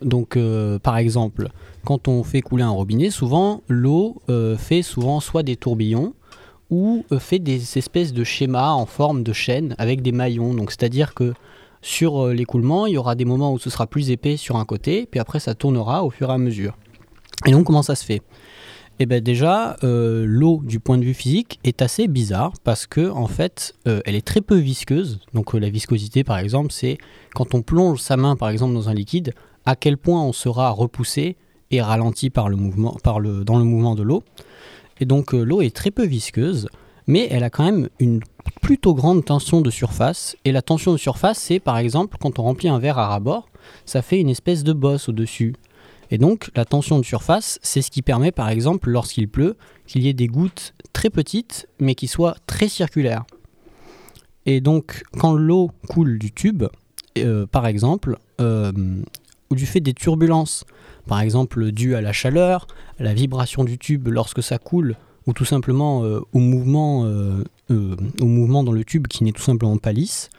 Donc, 0.00 0.36
euh, 0.36 0.78
par 0.78 0.96
exemple, 0.96 1.48
quand 1.84 2.06
on 2.06 2.22
fait 2.22 2.40
couler 2.40 2.62
un 2.62 2.70
robinet, 2.70 3.10
souvent 3.10 3.62
l'eau 3.66 4.22
euh, 4.28 4.56
fait 4.56 4.82
souvent 4.82 5.18
soit 5.18 5.42
des 5.42 5.56
tourbillons 5.56 6.14
ou 6.70 7.04
euh, 7.10 7.18
fait 7.18 7.40
des 7.40 7.78
espèces 7.78 8.12
de 8.12 8.22
schémas 8.22 8.70
en 8.70 8.86
forme 8.86 9.24
de 9.24 9.32
chaîne 9.32 9.74
avec 9.76 10.02
des 10.02 10.12
maillons. 10.12 10.54
Donc, 10.54 10.70
c'est-à-dire 10.70 11.12
que 11.12 11.34
sur 11.82 12.28
l'écoulement, 12.28 12.86
il 12.86 12.92
y 12.92 12.96
aura 12.96 13.16
des 13.16 13.24
moments 13.24 13.52
où 13.52 13.58
ce 13.58 13.70
sera 13.70 13.88
plus 13.88 14.12
épais 14.12 14.36
sur 14.36 14.54
un 14.54 14.64
côté, 14.66 15.08
puis 15.10 15.18
après 15.18 15.40
ça 15.40 15.56
tournera 15.56 16.04
au 16.04 16.10
fur 16.10 16.30
et 16.30 16.34
à 16.34 16.38
mesure. 16.38 16.76
Et 17.44 17.50
donc, 17.50 17.66
comment 17.66 17.82
ça 17.82 17.96
se 17.96 18.04
fait? 18.04 18.22
Eh 19.02 19.06
bien, 19.06 19.22
déjà, 19.22 19.78
euh, 19.82 20.26
l'eau, 20.26 20.60
du 20.62 20.78
point 20.78 20.98
de 20.98 21.04
vue 21.04 21.14
physique, 21.14 21.58
est 21.64 21.80
assez 21.80 22.06
bizarre 22.06 22.52
parce 22.64 22.86
que, 22.86 23.08
en 23.08 23.28
fait, 23.28 23.74
euh, 23.88 24.02
elle 24.04 24.14
est 24.14 24.26
très 24.26 24.42
peu 24.42 24.56
visqueuse. 24.56 25.20
Donc, 25.32 25.54
euh, 25.54 25.58
la 25.58 25.70
viscosité, 25.70 26.22
par 26.22 26.36
exemple, 26.36 26.70
c'est 26.70 26.98
quand 27.34 27.54
on 27.54 27.62
plonge 27.62 27.98
sa 27.98 28.18
main, 28.18 28.36
par 28.36 28.50
exemple, 28.50 28.74
dans 28.74 28.90
un 28.90 28.94
liquide, 28.94 29.32
à 29.64 29.74
quel 29.74 29.96
point 29.96 30.22
on 30.22 30.34
sera 30.34 30.68
repoussé 30.68 31.36
et 31.70 31.80
ralenti 31.80 32.28
dans 32.28 32.46
le 32.46 32.56
mouvement 32.56 33.94
de 33.94 34.02
l'eau. 34.02 34.22
Et 35.00 35.06
donc, 35.06 35.32
l'eau 35.32 35.62
est 35.62 35.74
très 35.74 35.90
peu 35.90 36.04
visqueuse, 36.04 36.68
mais 37.06 37.26
elle 37.30 37.44
a 37.44 37.48
quand 37.48 37.64
même 37.64 37.88
une 38.00 38.20
plutôt 38.60 38.94
grande 38.94 39.24
tension 39.24 39.62
de 39.62 39.70
surface. 39.70 40.36
Et 40.44 40.52
la 40.52 40.60
tension 40.60 40.92
de 40.92 40.98
surface, 40.98 41.38
c'est 41.38 41.58
par 41.58 41.78
exemple 41.78 42.18
quand 42.20 42.38
on 42.38 42.42
remplit 42.42 42.68
un 42.68 42.78
verre 42.78 42.98
à 42.98 43.06
ras-bord, 43.06 43.48
ça 43.86 44.02
fait 44.02 44.20
une 44.20 44.28
espèce 44.28 44.62
de 44.62 44.74
bosse 44.74 45.08
au-dessus. 45.08 45.54
Et 46.10 46.18
donc 46.18 46.50
la 46.54 46.64
tension 46.64 46.98
de 46.98 47.04
surface, 47.04 47.58
c'est 47.62 47.82
ce 47.82 47.90
qui 47.90 48.02
permet 48.02 48.32
par 48.32 48.48
exemple 48.48 48.90
lorsqu'il 48.90 49.28
pleut 49.28 49.56
qu'il 49.86 50.02
y 50.02 50.08
ait 50.08 50.14
des 50.14 50.26
gouttes 50.26 50.74
très 50.92 51.10
petites 51.10 51.68
mais 51.78 51.94
qui 51.94 52.08
soient 52.08 52.36
très 52.46 52.68
circulaires. 52.68 53.24
Et 54.46 54.60
donc 54.60 55.02
quand 55.18 55.32
l'eau 55.32 55.70
coule 55.88 56.18
du 56.18 56.32
tube, 56.32 56.64
euh, 57.18 57.46
par 57.46 57.66
exemple, 57.66 58.18
euh, 58.40 58.72
ou 59.50 59.54
du 59.54 59.66
fait 59.66 59.80
des 59.80 59.94
turbulences, 59.94 60.64
par 61.06 61.20
exemple 61.20 61.72
dues 61.72 61.94
à 61.94 62.00
la 62.00 62.12
chaleur, 62.12 62.66
à 62.98 63.02
la 63.02 63.14
vibration 63.14 63.64
du 63.64 63.78
tube 63.78 64.08
lorsque 64.08 64.42
ça 64.42 64.58
coule, 64.58 64.96
ou 65.26 65.32
tout 65.32 65.44
simplement 65.44 66.04
euh, 66.04 66.20
au, 66.32 66.38
mouvement, 66.38 67.04
euh, 67.04 67.44
euh, 67.70 67.96
au 68.20 68.26
mouvement 68.26 68.64
dans 68.64 68.72
le 68.72 68.84
tube 68.84 69.06
qui 69.06 69.24
n'est 69.24 69.32
tout 69.32 69.42
simplement 69.42 69.76
pas 69.76 69.92
lisse, 69.92 70.30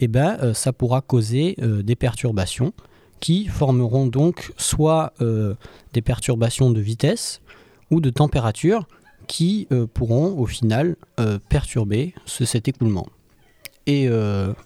eh 0.00 0.08
ben, 0.08 0.36
euh, 0.42 0.54
ça 0.54 0.72
pourra 0.72 1.00
causer 1.00 1.56
euh, 1.62 1.82
des 1.82 1.96
perturbations 1.96 2.72
qui 3.20 3.46
formeront 3.46 4.06
donc 4.06 4.52
soit 4.56 5.12
euh, 5.20 5.54
des 5.92 6.02
perturbations 6.02 6.70
de 6.70 6.80
vitesse 6.80 7.40
ou 7.90 8.00
de 8.00 8.10
température 8.10 8.86
qui 9.26 9.66
euh, 9.72 9.86
pourront 9.92 10.38
au 10.38 10.46
final 10.46 10.96
euh, 11.18 11.38
perturber 11.48 12.14
ce- 12.26 12.44
cet 12.44 12.68
écoulement. 12.68 13.06
Et 13.88 14.08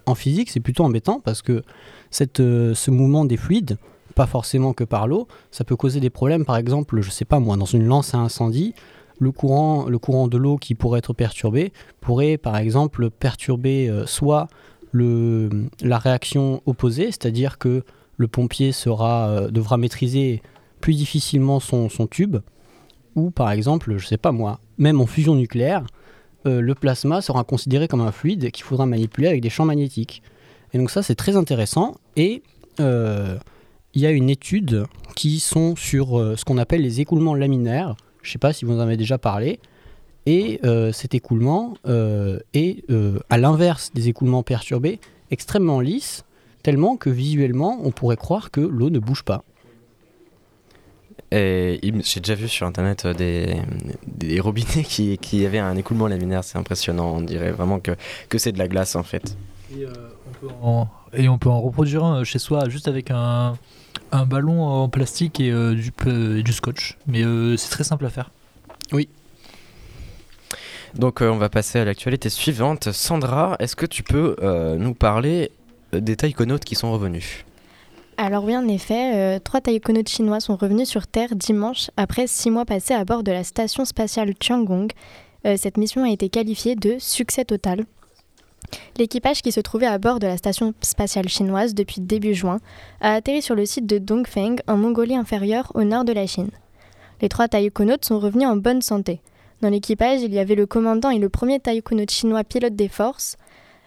en 0.07 0.15
physique, 0.15 0.49
c'est 0.49 0.61
plutôt 0.61 0.83
embêtant 0.83 1.21
parce 1.21 1.43
que 1.43 1.63
ce 2.11 2.91
mouvement 2.91 3.27
des 3.27 3.37
fluides, 3.37 3.77
pas 4.15 4.27
forcément 4.27 4.73
que 4.73 4.83
par 4.83 5.07
l'eau, 5.07 5.29
ça 5.51 5.63
peut 5.63 5.77
causer 5.77 6.01
des 6.01 6.09
problèmes. 6.09 6.47
Par 6.47 6.57
exemple, 6.57 7.03
je 7.03 7.11
sais 7.11 7.27
pas 7.27 7.39
moi, 7.39 7.59
dans 7.59 7.67
une 7.67 7.85
lance 7.85 8.15
à 8.15 8.19
incendie, 8.19 8.73
le 9.19 9.31
courant, 9.31 9.85
de 10.27 10.39
l'eau 10.39 10.57
qui 10.57 10.75
pourrait 10.75 11.01
être 11.01 11.13
perturbé 11.13 11.71
pourrait 12.01 12.39
par 12.39 12.57
exemple 12.57 13.11
perturber 13.11 13.93
soit 14.07 14.49
la 14.95 15.99
réaction 15.99 16.63
opposée, 16.65 17.07
c'est-à-dire 17.07 17.59
que 17.59 17.85
le 18.21 18.29
pompier 18.29 18.73
euh, 18.87 19.51
devra 19.51 19.79
maîtriser 19.79 20.43
plus 20.83 20.95
difficilement 20.95 21.59
son, 21.59 21.89
tube, 22.07 22.37
ou 23.17 23.31
par 23.31 23.51
exemple, 23.51 23.97
je 23.97 24.07
sais 24.07 24.19
pas 24.19 24.31
moi, 24.31 24.61
même 24.77 25.01
en 25.01 25.07
fusion 25.07 25.35
nucléaire, 25.35 25.87
euh, 26.47 26.61
le 26.61 26.75
plasma 26.75 27.23
sera 27.23 27.45
considéré 27.45 27.89
comme 27.89 28.03
un 28.03 28.13
fluide 28.13 28.51
qu'il 28.51 28.65
faudra 28.65 28.85
manipuler 28.85 29.29
avec 29.29 29.41
des 29.41 29.49
champs 29.49 29.65
magnétiques. 29.65 30.23
Et 30.75 30.79
donc 30.79 30.91
ça 30.91 31.03
c'est 31.03 31.15
très 31.15 31.35
intéressant 31.35 31.97
et 32.17 32.43
euh, 32.79 33.39
il 33.95 34.03
y 34.03 34.07
a 34.07 34.11
une 34.11 34.29
étude 34.29 34.85
qui 35.17 35.41
sont 35.41 35.75
sur 35.75 36.09
ce 36.37 36.45
qu'on 36.45 36.59
appelle 36.59 36.83
les 36.83 37.01
écoulements 37.01 37.35
laminaires. 37.35 37.97
Je 38.23 38.31
sais 38.31 38.39
pas 38.39 38.53
si 38.53 38.67
vous 38.67 38.75
en 38.75 38.81
avez 38.81 38.99
déjà 38.99 39.19
parlé. 39.19 39.59
Et 40.27 40.61
cet 40.93 41.17
écoulement 41.17 41.75
est, 41.85 42.85
à 43.29 43.39
l'inverse 43.39 43.91
des 43.93 44.09
écoulements 44.09 44.45
perturbés, 44.45 45.01
extrêmement 45.33 45.81
lisse, 45.81 46.25
tellement 46.63 46.97
que 46.97 47.11
visuellement 47.11 47.79
on 47.83 47.91
pourrait 47.91 48.17
croire 48.17 48.51
que 48.51 48.61
l'eau 48.61 48.91
ne 48.91 48.99
bouge 48.99 49.23
pas. 49.23 49.45
Et 51.33 51.79
J'ai 52.03 52.19
déjà 52.21 52.35
vu 52.35 52.49
sur 52.49 52.67
internet 52.67 53.05
euh, 53.05 53.15
des, 53.15 53.57
des 54.07 54.41
robinets 54.41 54.83
qui, 54.83 55.17
qui 55.19 55.47
avaient 55.47 55.61
un 55.61 55.77
écoulement 55.77 56.09
laminaire, 56.09 56.43
c'est 56.43 56.59
impressionnant, 56.59 57.15
on 57.15 57.21
dirait 57.21 57.53
vraiment 57.53 57.79
que, 57.79 57.93
que 58.29 58.39
c'est 58.39 58.51
de 58.53 58.59
la 58.59 58.67
glace 58.67 58.97
en 58.97 59.05
fait. 59.05 59.37
Et, 59.73 59.85
euh, 59.85 59.93
on 60.27 60.33
peut 60.47 60.53
en, 60.63 60.89
et 61.13 61.29
on 61.29 61.39
peut 61.39 61.49
en 61.49 61.61
reproduire 61.61 62.05
un 62.05 62.21
euh, 62.21 62.25
chez 62.25 62.41
soi 62.41 62.69
juste 62.69 62.89
avec 62.89 63.13
un, 63.13 63.57
un 64.11 64.27
ballon 64.27 64.65
en 64.65 64.89
plastique 64.89 65.39
et, 65.39 65.53
euh, 65.53 65.75
du, 65.75 65.93
pe- 65.93 66.39
et 66.39 66.43
du 66.43 66.53
scotch. 66.53 66.99
Mais 67.07 67.23
euh, 67.23 67.57
c'est 67.57 67.71
très 67.71 67.85
simple 67.85 68.07
à 68.07 68.11
faire. 68.11 68.33
Donc 70.97 71.23
euh, 71.23 71.31
on 71.31 71.37
va 71.37 71.49
passer 71.49 71.79
à 71.79 71.85
l'actualité 71.85 72.29
suivante. 72.31 72.91
Sandra, 72.91 73.55
est-ce 73.61 73.77
que 73.77 73.87
tu 73.87 74.03
peux 74.03 74.35
euh, 74.43 74.77
nous 74.77 74.95
parler 74.95 75.53
euh, 75.53 75.60
des 75.93 76.17
taïkonautes 76.17 76.65
qui 76.65 76.75
sont 76.75 76.93
revenus 76.93 77.45
Alors 78.17 78.45
oui, 78.45 78.57
en 78.57 78.69
effet, 78.69 79.15
euh, 79.15 79.39
trois 79.39 79.61
taïkonautes 79.61 80.09
chinois 80.09 80.41
sont 80.41 80.57
revenus 80.57 80.89
sur 80.89 81.07
Terre 81.07 81.35
dimanche 81.35 81.91
après 81.97 82.27
six 82.27 82.51
mois 82.51 82.65
passés 82.65 82.95
à 82.95 83.05
bord 83.05 83.23
de 83.23 83.33
la 83.33 83.45
station 83.45 83.85
spatiale 83.85 84.35
Tiangong. 84.35 84.89
Euh, 85.47 85.57
cette 85.57 85.77
mission 85.77 86.05
a 86.05 86.11
été 86.11 86.29
qualifiée 86.29 86.77
de 86.77 86.97
succès 86.99 87.45
total. 87.45 87.85
L'équipage 88.99 89.43
qui 89.43 89.53
se 89.53 89.61
trouvait 89.61 89.87
à 89.87 89.99
bord 89.99 90.21
de 90.21 90.27
la 90.27 90.37
station 90.37 90.75
spatiale 90.81 91.29
chinoise 91.29 91.75
depuis 91.75 92.01
début 92.01 92.35
juin 92.35 92.61
a 93.01 93.15
atterri 93.15 93.43
sur 93.43 93.55
le 93.55 93.67
site 93.67 93.87
de 93.87 93.99
Dongfeng 93.99 94.57
en 94.69 94.77
Mongolie 94.77 95.17
inférieure 95.17 95.73
au 95.75 95.83
nord 95.83 96.05
de 96.05 96.13
la 96.13 96.27
Chine. 96.27 96.51
Les 97.21 97.29
trois 97.29 97.49
taïkonautes 97.49 98.05
sont 98.05 98.19
revenus 98.19 98.47
en 98.47 98.57
bonne 98.57 98.83
santé. 98.83 99.21
Dans 99.61 99.69
l'équipage, 99.69 100.23
il 100.23 100.33
y 100.33 100.39
avait 100.39 100.55
le 100.55 100.67
commandant 100.67 101.11
et 101.11 101.19
le 101.19 101.29
premier 101.29 101.61
taïkonaute 101.61 102.11
chinois 102.11 102.45
pilote 102.45 102.77
des 102.77 102.89
forces 102.89 103.37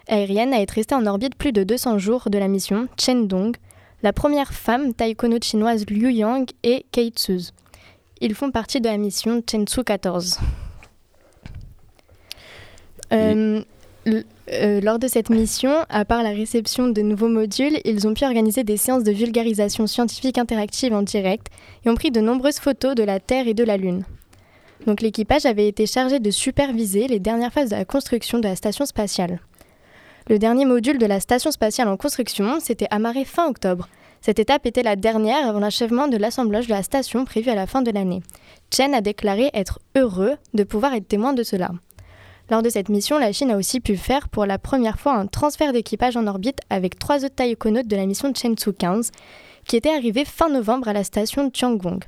aériennes 0.08 0.54
à 0.54 0.62
être 0.62 0.72
resté 0.72 0.96
en 0.96 1.06
orbite 1.06 1.36
plus 1.36 1.52
de 1.52 1.63
200 1.63 1.98
jours 1.98 2.30
de 2.30 2.38
la 2.38 2.48
mission, 2.48 2.88
Chen 2.98 3.28
Dong, 3.28 3.56
la 4.04 4.13
première 4.13 4.54
femme 4.54 4.94
taïkonaute 4.94 5.44
chinoise 5.44 5.86
Liu 5.89 6.12
Yang 6.12 6.52
et 6.63 6.86
Kate 6.92 7.18
Suz. 7.18 7.54
Ils 8.22 8.36
font 8.36 8.52
partie 8.52 8.82
de 8.82 8.88
la 8.88 8.98
mission 8.98 9.42
Chensu 9.50 9.84
14. 9.84 10.39
Euh, 13.12 13.62
euh, 14.52 14.82
lors 14.82 15.00
de 15.00 15.08
cette 15.08 15.30
mission, 15.30 15.72
à 15.89 16.04
part 16.04 16.24
la 16.24 16.32
réception 16.32 16.89
de 16.89 17.02
nouveaux 17.02 17.30
modules, 17.30 17.80
ils 17.86 18.08
ont 18.08 18.13
pu 18.13 18.26
organiser 18.26 18.63
des 18.63 18.78
séances 18.78 19.04
de 19.04 19.12
vulgarisation 19.12 19.88
scientifique 19.88 20.38
interactive 20.38 20.94
en 20.94 21.02
direct 21.02 21.48
et 21.86 21.89
ont 21.89 21.96
pris 21.96 22.12
de 22.12 22.20
nombreuses 22.20 22.60
photos 22.60 22.96
de 22.96 23.04
la 23.04 23.20
Terre 23.20 23.48
et 23.48 23.54
de 23.54 23.63
la 23.63 23.78
Lune. 23.78 24.04
Donc 24.86 25.02
l'équipage 25.02 25.46
avait 25.46 25.68
été 25.68 25.86
chargé 25.86 26.20
de 26.20 26.32
superviser 26.32 27.08
les 27.08 27.20
dernières 27.20 27.54
phases 27.54 27.70
de 27.70 27.76
la 27.76 27.86
construction 27.86 28.39
de 28.39 28.48
la 28.48 28.58
station 28.58 28.86
spatiale. 28.86 29.39
Le 30.30 30.40
dernier 30.40 30.64
module 30.64 31.00
de 31.00 31.06
la 31.06 31.20
station 31.20 31.52
spatiale 31.52 31.90
en 31.90 31.98
construction 31.98 32.62
s'était 32.62 32.88
amarré 32.92 33.26
fin 33.26 33.50
octobre. 33.50 33.90
Cette 34.22 34.40
étape 34.40 34.66
était 34.66 34.84
la 34.84 34.96
dernière 34.96 35.50
avant 35.50 35.60
l'achèvement 35.60 36.08
de 36.08 36.16
l'assemblage 36.16 36.68
de 36.68 36.74
la 36.74 36.82
station 36.82 37.26
prévu 37.26 37.50
à 37.50 37.56
la 37.56 37.68
fin 37.68 37.82
de 37.82 37.92
l'année. 37.92 38.22
Chen 38.72 38.94
a 38.94 39.02
déclaré 39.02 39.50
être 39.54 39.80
heureux 39.98 40.38
de 40.54 40.64
pouvoir 40.64 40.94
être 40.94 41.10
témoin 41.10 41.34
de 41.34 41.44
cela. 41.44 41.72
Lors 42.50 42.62
de 42.62 42.70
cette 42.70 42.88
mission, 42.88 43.20
la 43.20 43.34
Chine 43.34 43.52
a 43.52 43.58
aussi 43.58 43.82
pu 43.82 43.98
faire 43.98 44.30
pour 44.30 44.46
la 44.46 44.58
première 44.58 44.98
fois 44.98 45.14
un 45.14 45.28
transfert 45.28 45.74
d'équipage 45.74 46.16
en 46.16 46.26
orbite 46.26 46.60
avec 46.70 46.98
trois 46.98 47.26
autres 47.26 47.36
taïkonautes 47.36 47.88
de 47.88 47.96
la 47.98 48.06
mission 48.06 48.34
Chenzhou 48.34 48.72
15, 48.72 49.12
qui 49.68 49.76
étaient 49.76 49.94
arrivés 49.94 50.24
fin 50.24 50.48
novembre 50.48 50.88
à 50.88 50.94
la 50.94 51.04
station 51.04 51.50
Tiangong. 51.50 52.00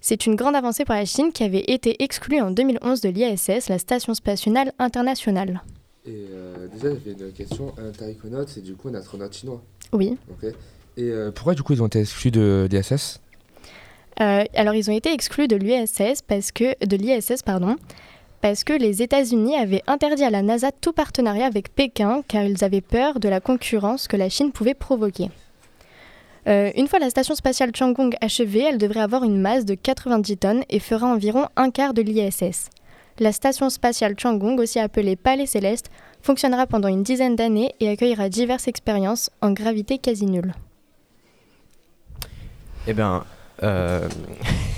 C'est 0.00 0.26
une 0.26 0.34
grande 0.34 0.56
avancée 0.56 0.84
pour 0.84 0.96
la 0.96 1.04
Chine 1.04 1.30
qui 1.30 1.44
avait 1.44 1.64
été 1.68 2.02
exclue 2.02 2.40
en 2.40 2.50
2011 2.50 3.00
de 3.00 3.10
l'ISS, 3.10 3.68
la 3.68 3.78
Station 3.78 4.14
spatiale 4.14 4.72
internationale. 4.80 5.62
Et 6.06 6.26
euh, 6.32 6.66
déjà, 6.72 6.88
j'avais 6.94 7.12
une 7.12 7.32
question. 7.32 7.74
Un 7.78 7.90
taïkonaute, 7.90 8.48
c'est 8.48 8.62
du 8.62 8.74
coup 8.74 8.88
un 8.88 8.94
astronaute 8.94 9.34
chinois. 9.34 9.62
Oui. 9.92 10.16
Et 10.96 11.10
euh, 11.10 11.30
pourquoi 11.30 11.54
du 11.54 11.62
coup 11.62 11.72
ils 11.72 11.82
ont 11.82 11.86
été 11.86 12.00
exclus 12.00 12.30
de 12.30 12.68
l'ISS 12.70 13.20
Euh, 14.20 14.44
alors 14.54 14.74
ils 14.74 14.90
ont 14.90 14.94
été 14.94 15.12
exclus 15.12 15.48
de 15.48 15.56
l'USS 15.56 16.22
parce 16.26 16.52
que 16.52 16.84
de 16.84 16.96
l'ISS 16.96 17.42
pardon 17.42 17.76
parce 18.42 18.64
que 18.64 18.72
les 18.72 19.02
États-Unis 19.02 19.56
avaient 19.56 19.82
interdit 19.86 20.24
à 20.24 20.30
la 20.30 20.42
NASA 20.42 20.72
tout 20.72 20.92
partenariat 20.92 21.46
avec 21.46 21.74
Pékin 21.74 22.22
car 22.26 22.44
ils 22.44 22.64
avaient 22.64 22.80
peur 22.80 23.20
de 23.20 23.28
la 23.28 23.40
concurrence 23.40 24.08
que 24.08 24.16
la 24.16 24.28
Chine 24.28 24.50
pouvait 24.52 24.74
provoquer. 24.74 25.30
Euh, 26.48 26.70
une 26.74 26.88
fois 26.88 26.98
la 26.98 27.10
station 27.10 27.34
spatiale 27.34 27.70
Chang'e 27.74 28.14
achevée, 28.20 28.64
elle 28.68 28.78
devrait 28.78 29.00
avoir 29.00 29.24
une 29.24 29.40
masse 29.40 29.64
de 29.64 29.74
90 29.74 30.36
tonnes 30.38 30.64
et 30.70 30.80
fera 30.80 31.06
environ 31.06 31.46
un 31.56 31.70
quart 31.70 31.92
de 31.92 32.02
l'ISS. 32.02 32.70
La 33.18 33.32
station 33.32 33.70
spatiale 33.70 34.14
Chang'e, 34.18 34.58
aussi 34.58 34.78
appelée 34.78 35.16
Palais 35.16 35.46
Céleste, 35.46 35.90
fonctionnera 36.22 36.66
pendant 36.66 36.88
une 36.88 37.02
dizaine 37.02 37.36
d'années 37.36 37.74
et 37.80 37.88
accueillera 37.88 38.28
diverses 38.28 38.68
expériences 38.68 39.30
en 39.40 39.52
gravité 39.52 39.98
quasi 39.98 40.26
nulle. 40.26 40.54
Eh 42.86 42.94
bien, 42.94 43.24
euh, 43.62 44.08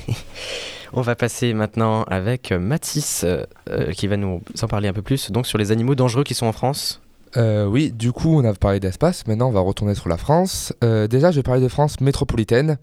on 0.93 1.03
va 1.03 1.15
passer 1.15 1.55
maintenant 1.55 2.05
avec 2.05 2.53
Mathis 2.53 3.23
euh, 3.25 3.45
euh, 3.71 3.93
qui 3.93 4.07
va 4.07 4.17
nous 4.17 4.41
en 4.61 4.67
parler 4.67 4.89
un 4.89 4.93
peu 4.93 5.03
plus 5.03 5.31
donc 5.31 5.47
sur 5.47 5.59
les 5.59 5.71
animaux 5.71 5.95
dangereux 5.95 6.25
qui 6.25 6.35
sont 6.35 6.47
en 6.47 6.53
France. 6.53 7.01
Euh, 7.37 7.65
oui, 7.65 7.93
du 7.93 8.13
coup, 8.13 8.39
on 8.39 8.45
a 8.45 8.53
parlé 8.55 8.81
d'espace. 8.81 9.27
Maintenant, 9.27 9.49
on 9.49 9.53
va 9.53 9.61
retourner 9.61 9.95
sur 9.95 10.09
la 10.09 10.17
France. 10.17 10.73
Euh, 10.85 11.07
déjà, 11.07 11.31
je 11.31 11.37
vais 11.37 11.43
parler 11.43 11.63
de 11.63 11.69
France 11.69 12.01
métropolitaine, 12.01 12.79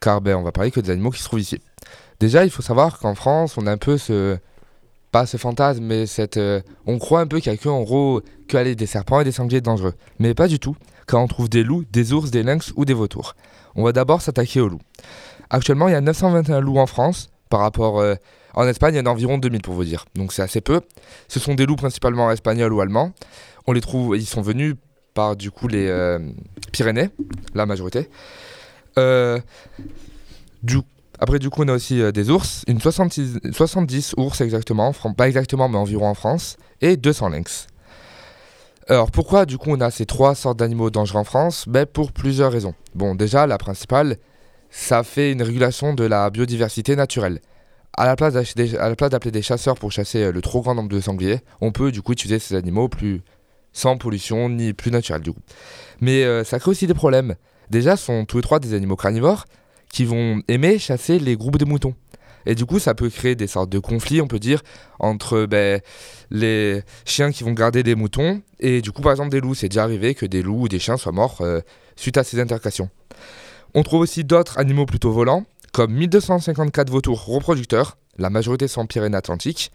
car 0.00 0.20
ben, 0.20 0.36
on 0.36 0.42
va 0.42 0.52
parler 0.52 0.70
que 0.70 0.80
des 0.80 0.90
animaux 0.90 1.10
qui 1.10 1.20
se 1.20 1.24
trouvent 1.24 1.40
ici. 1.40 1.60
Déjà, 2.20 2.44
il 2.44 2.50
faut 2.50 2.62
savoir 2.62 2.98
qu'en 2.98 3.14
France, 3.14 3.56
on 3.56 3.66
a 3.66 3.72
un 3.72 3.78
peu 3.78 3.98
ce. 3.98 4.36
Pas 5.14 5.26
ce 5.26 5.36
fantasme, 5.36 5.84
mais 5.84 6.06
cette. 6.06 6.38
euh, 6.38 6.60
on 6.86 6.98
croit 6.98 7.20
un 7.20 7.28
peu 7.28 7.38
qu'il 7.38 7.52
n'y 7.52 7.56
a 7.56 7.62
que, 7.62 7.68
en 7.68 7.82
gros, 7.82 8.20
que 8.48 8.56
aller 8.56 8.74
des 8.74 8.86
serpents 8.86 9.20
et 9.20 9.24
des 9.24 9.30
sangliers 9.30 9.60
dangereux. 9.60 9.94
Mais 10.18 10.34
pas 10.34 10.48
du 10.48 10.58
tout, 10.58 10.74
car 11.06 11.20
on 11.20 11.28
trouve 11.28 11.48
des 11.48 11.62
loups, 11.62 11.84
des 11.92 12.12
ours, 12.12 12.32
des 12.32 12.42
lynx 12.42 12.72
ou 12.74 12.84
des 12.84 12.94
vautours. 12.94 13.36
On 13.76 13.84
va 13.84 13.92
d'abord 13.92 14.22
s'attaquer 14.22 14.60
aux 14.60 14.68
loups. 14.68 14.80
Actuellement, 15.50 15.86
il 15.86 15.92
y 15.92 15.94
a 15.94 16.00
921 16.00 16.58
loups 16.58 16.80
en 16.80 16.86
France, 16.86 17.30
par 17.48 17.60
rapport. 17.60 18.00
euh, 18.00 18.16
en 18.54 18.66
Espagne, 18.66 18.94
il 18.94 18.96
y 18.96 19.00
en 19.00 19.06
a 19.06 19.10
environ 19.10 19.38
2000 19.38 19.62
pour 19.62 19.74
vous 19.74 19.84
dire. 19.84 20.04
Donc 20.16 20.32
c'est 20.32 20.42
assez 20.42 20.60
peu. 20.60 20.80
Ce 21.28 21.38
sont 21.38 21.54
des 21.54 21.64
loups 21.64 21.76
principalement 21.76 22.28
espagnols 22.32 22.72
ou 22.72 22.80
allemands. 22.80 23.12
On 23.68 23.72
les 23.72 23.80
trouve, 23.80 24.16
ils 24.16 24.26
sont 24.26 24.42
venus 24.42 24.74
par 25.14 25.36
du 25.36 25.52
coup 25.52 25.68
les 25.68 25.86
euh, 25.86 26.18
Pyrénées, 26.72 27.10
la 27.54 27.66
majorité. 27.66 28.10
Du, 30.64 30.78
après 31.18 31.38
du 31.38 31.50
coup 31.50 31.62
on 31.64 31.68
a 31.68 31.72
aussi 31.72 32.00
euh, 32.00 32.12
des 32.12 32.30
ours, 32.30 32.64
une 32.66 32.80
66 32.80 33.40
70 33.52 34.14
ours 34.16 34.40
exactement, 34.40 34.92
pas 35.16 35.28
exactement 35.28 35.68
mais 35.68 35.78
environ 35.78 36.08
en 36.08 36.14
France, 36.14 36.56
et 36.80 36.96
200 36.96 37.28
lynx. 37.30 37.66
Alors 38.88 39.10
pourquoi 39.10 39.46
du 39.46 39.58
coup 39.58 39.70
on 39.70 39.80
a 39.80 39.90
ces 39.90 40.06
trois 40.06 40.34
sortes 40.34 40.58
d'animaux 40.58 40.90
dangereux 40.90 41.20
en 41.20 41.24
France? 41.24 41.64
Ben, 41.68 41.86
Pour 41.86 42.12
plusieurs 42.12 42.52
raisons. 42.52 42.74
Bon 42.94 43.14
déjà 43.14 43.46
la 43.46 43.58
principale, 43.58 44.16
ça 44.70 45.02
fait 45.02 45.32
une 45.32 45.42
régulation 45.42 45.94
de 45.94 46.04
la 46.04 46.28
biodiversité 46.30 46.96
naturelle. 46.96 47.40
À 47.96 48.06
la 48.06 48.16
place 48.16 48.34
d'appeler 48.34 49.30
des 49.30 49.42
chasseurs 49.42 49.76
pour 49.76 49.92
chasser 49.92 50.24
euh, 50.24 50.32
le 50.32 50.42
trop 50.42 50.62
grand 50.62 50.74
nombre 50.74 50.88
de 50.88 51.00
sangliers, 51.00 51.40
on 51.60 51.70
peut 51.70 51.92
du 51.92 52.02
coup 52.02 52.12
utiliser 52.12 52.40
ces 52.40 52.56
animaux 52.56 52.88
plus 52.88 53.22
sans 53.72 53.98
pollution 53.98 54.48
ni 54.48 54.72
plus 54.72 54.90
naturel 54.90 55.20
du 55.22 55.32
coup. 55.32 55.40
Mais 56.00 56.24
euh, 56.24 56.42
ça 56.44 56.58
crée 56.58 56.70
aussi 56.70 56.86
des 56.86 56.94
problèmes. 56.94 57.34
Déjà, 57.70 57.96
sont 57.96 58.24
tous 58.24 58.38
les 58.38 58.42
trois 58.42 58.58
des 58.58 58.74
animaux 58.74 58.96
carnivores 58.96 59.44
qui 59.94 60.04
vont 60.04 60.42
aimer 60.48 60.80
chasser 60.80 61.20
les 61.20 61.36
groupes 61.36 61.56
de 61.56 61.64
moutons. 61.64 61.94
Et 62.46 62.56
du 62.56 62.66
coup, 62.66 62.80
ça 62.80 62.94
peut 62.94 63.08
créer 63.08 63.36
des 63.36 63.46
sortes 63.46 63.70
de 63.70 63.78
conflits, 63.78 64.20
on 64.20 64.26
peut 64.26 64.40
dire, 64.40 64.60
entre 64.98 65.46
ben, 65.46 65.80
les 66.32 66.82
chiens 67.06 67.30
qui 67.30 67.44
vont 67.44 67.52
garder 67.52 67.84
des 67.84 67.94
moutons 67.94 68.42
et 68.58 68.82
du 68.82 68.90
coup, 68.90 69.02
par 69.02 69.12
exemple, 69.12 69.30
des 69.30 69.40
loups. 69.40 69.54
C'est 69.54 69.68
déjà 69.68 69.84
arrivé 69.84 70.16
que 70.16 70.26
des 70.26 70.42
loups 70.42 70.62
ou 70.62 70.68
des 70.68 70.80
chiens 70.80 70.96
soient 70.96 71.12
morts 71.12 71.38
euh, 71.42 71.60
suite 71.94 72.18
à 72.18 72.24
ces 72.24 72.40
intercations. 72.40 72.90
On 73.72 73.84
trouve 73.84 74.00
aussi 74.00 74.24
d'autres 74.24 74.58
animaux 74.58 74.84
plutôt 74.84 75.12
volants, 75.12 75.44
comme 75.72 75.92
1254 75.92 76.90
vautours 76.90 77.24
reproducteurs, 77.24 77.96
la 78.18 78.30
majorité 78.30 78.66
sont 78.66 78.80
en 78.80 78.86
Pyrénées-Atlantiques. 78.86 79.70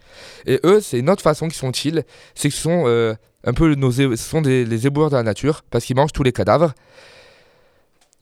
Et 0.46 0.60
eux, 0.64 0.80
c'est 0.82 0.98
une 0.98 1.08
autre 1.08 1.22
façon 1.22 1.48
qu'ils 1.48 1.58
sont 1.58 1.70
utiles, 1.70 2.04
c'est 2.34 2.50
que 2.50 2.54
ce 2.54 2.60
sont 2.60 2.84
euh, 2.86 3.14
un 3.44 3.54
peu 3.54 3.74
nos 3.74 3.90
ce 3.90 4.16
sont 4.16 4.42
des, 4.42 4.66
les 4.66 4.86
éboueurs 4.86 5.10
de 5.10 5.16
la 5.16 5.22
nature, 5.22 5.62
parce 5.70 5.86
qu'ils 5.86 5.96
mangent 5.96 6.12
tous 6.12 6.22
les 6.22 6.32
cadavres. 6.32 6.74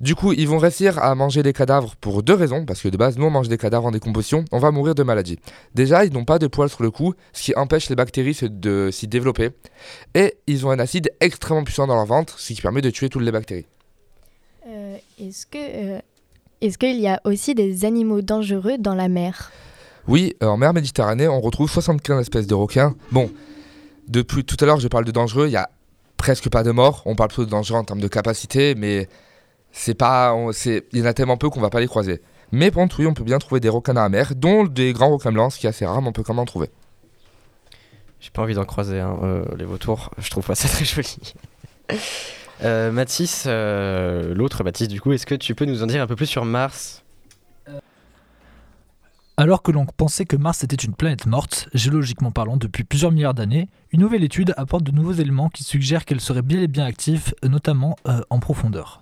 Du 0.01 0.15
coup, 0.15 0.33
ils 0.33 0.47
vont 0.47 0.59
réussir 0.59 0.99
à 1.01 1.13
manger 1.17 1.43
les 1.43 1.53
cadavres 1.53 1.97
pour 1.97 2.23
deux 2.23 2.35
raisons, 2.35 2.65
parce 2.65 2.81
que 2.81 2.89
de 2.89 2.97
base, 2.97 3.19
nous 3.19 3.27
on 3.27 3.31
mange 3.31 3.49
des 3.49 3.59
cadavres 3.59 3.87
en 3.87 3.91
décomposition, 3.91 4.45
on 4.53 4.59
va 4.61 4.71
mourir 4.71 4.95
de 4.95 5.03
maladie. 5.03 5.41
Déjà, 5.75 6.05
ils 6.05 6.13
n'ont 6.13 6.25
pas 6.25 6.39
de 6.39 6.47
poils 6.47 6.69
sur 6.69 6.85
le 6.85 6.93
cou, 6.93 7.15
ce 7.33 7.43
qui 7.43 7.55
empêche 7.57 7.89
les 7.89 7.97
bactéries 7.97 8.39
de 8.43 8.91
s'y 8.93 9.09
développer. 9.09 9.51
Et 10.15 10.37
ils 10.47 10.65
ont 10.67 10.71
un 10.71 10.79
acide 10.79 11.11
extrêmement 11.21 11.65
puissant 11.65 11.89
dans 11.89 11.97
leur 11.97 12.07
ventre, 12.07 12.39
ce 12.39 12.53
qui 12.53 12.63
permet 12.63 12.81
de 12.81 12.91
tuer 12.91 13.09
toutes 13.09 13.23
les 13.23 13.33
bactéries. 13.33 13.67
Euh, 14.69 14.97
Est-ce 15.19 15.47
que 15.47 15.59
euh, 15.59 15.99
est-ce 16.61 16.77
qu'il 16.77 16.99
y 16.99 17.07
a 17.07 17.21
aussi 17.25 17.55
des 17.55 17.85
animaux 17.85 18.21
dangereux 18.21 18.79
dans 18.79 18.95
la 18.95 19.09
mer? 19.09 19.53
Oui, 20.09 20.35
euh, 20.43 20.47
en 20.47 20.57
mer 20.57 20.73
Méditerranée, 20.75 21.29
on 21.29 21.41
retrouve 21.41 21.71
75 21.71 22.21
espèces 22.21 22.47
de 22.47 22.55
requins. 22.55 22.95
Bon, 23.13 23.31
depuis 24.09 24.45
tout 24.45 24.57
à 24.61 24.67
l'heure, 24.67 24.81
je 24.81 24.89
parle 24.89 25.05
de 25.05 25.13
dangereux, 25.13 25.47
il 25.47 25.53
y 25.53 25.57
a 25.57 25.71
presque 26.17 26.49
pas 26.49 26.65
de 26.65 26.73
morts. 26.73 27.03
On 27.05 27.15
parle 27.15 27.29
plutôt 27.29 27.45
de 27.45 27.51
dangereux 27.51 27.79
en 27.79 27.85
termes 27.85 28.01
de 28.01 28.09
capacité, 28.09 28.75
mais 28.75 29.09
c'est 29.73 29.95
pas, 29.95 30.35
il 30.67 30.83
y 30.99 31.03
en 31.03 31.07
a 31.07 31.15
tellement 31.15 31.37
peu 31.37 31.51
qu'on 31.51 31.61
va 31.61 31.71
pas 31.71 31.81
les 31.81 31.89
croiser. 31.89 32.23
Mais 32.53 32.71
par 32.71 32.83
contre, 32.83 33.01
oui, 33.01 33.07
on 33.07 33.15
peut 33.15 33.25
bien 33.25 33.39
trouver 33.39 33.61
des 33.61 33.69
requins 33.69 33.93
la 33.93 34.09
mer, 34.09 34.35
dont 34.35 34.65
des 34.65 34.93
grands 34.93 35.11
requins 35.11 35.33
blancs, 35.33 35.53
ce 35.53 35.59
qui 35.59 35.67
est 35.67 35.71
assez 35.71 35.85
rare, 35.85 36.01
mais 36.01 36.09
on 36.09 36.13
peut 36.13 36.23
quand 36.23 36.35
même 36.35 36.41
en 36.41 36.47
trouver. 36.47 36.71
J'ai 38.21 38.31
pas 38.31 38.43
envie 38.43 38.55
d'en 38.55 38.65
croiser 38.65 39.01
hein, 39.01 39.19
euh, 39.23 39.45
les 39.57 39.65
vautours, 39.65 40.11
je 40.19 40.31
trouve 40.31 40.47
pas 40.47 40.55
ça 40.55 40.69
très 40.69 40.85
joli. 40.85 41.35
Euh, 42.65 42.91
Mathis, 42.91 43.45
euh, 43.47 44.35
l'autre 44.35 44.65
Mathis 44.65 44.89
du 44.89 45.01
coup, 45.01 45.13
est-ce 45.13 45.27
que 45.27 45.35
tu 45.35 45.55
peux 45.55 45.65
nous 45.65 45.83
en 45.83 45.87
dire 45.87 46.03
un 46.03 46.07
peu 46.07 46.17
plus 46.17 46.27
sur 46.27 46.45
Mars? 46.45 47.05
Alors 49.37 49.63
que 49.63 49.71
l'on 49.71 49.87
pensait 49.87 50.25
que 50.25 50.35
Mars 50.35 50.65
était 50.65 50.75
une 50.75 50.95
planète 50.95 51.27
morte, 51.27 51.69
géologiquement 51.73 52.33
parlant, 52.33 52.57
depuis 52.57 52.83
plusieurs 52.83 53.13
milliards 53.13 53.35
d'années, 53.35 53.69
une 53.93 54.01
nouvelle 54.01 54.25
étude 54.25 54.53
apporte 54.57 54.83
de 54.83 54.91
nouveaux 54.91 55.13
éléments 55.13 55.49
qui 55.49 55.63
suggèrent 55.63 56.05
qu'elle 56.05 56.21
serait 56.21 56.43
bien 56.43 56.61
et 56.61 56.67
bien 56.67 56.85
active, 56.85 57.35
notamment 57.45 57.95
euh, 58.09 58.21
en 58.31 58.41
profondeur. 58.41 58.99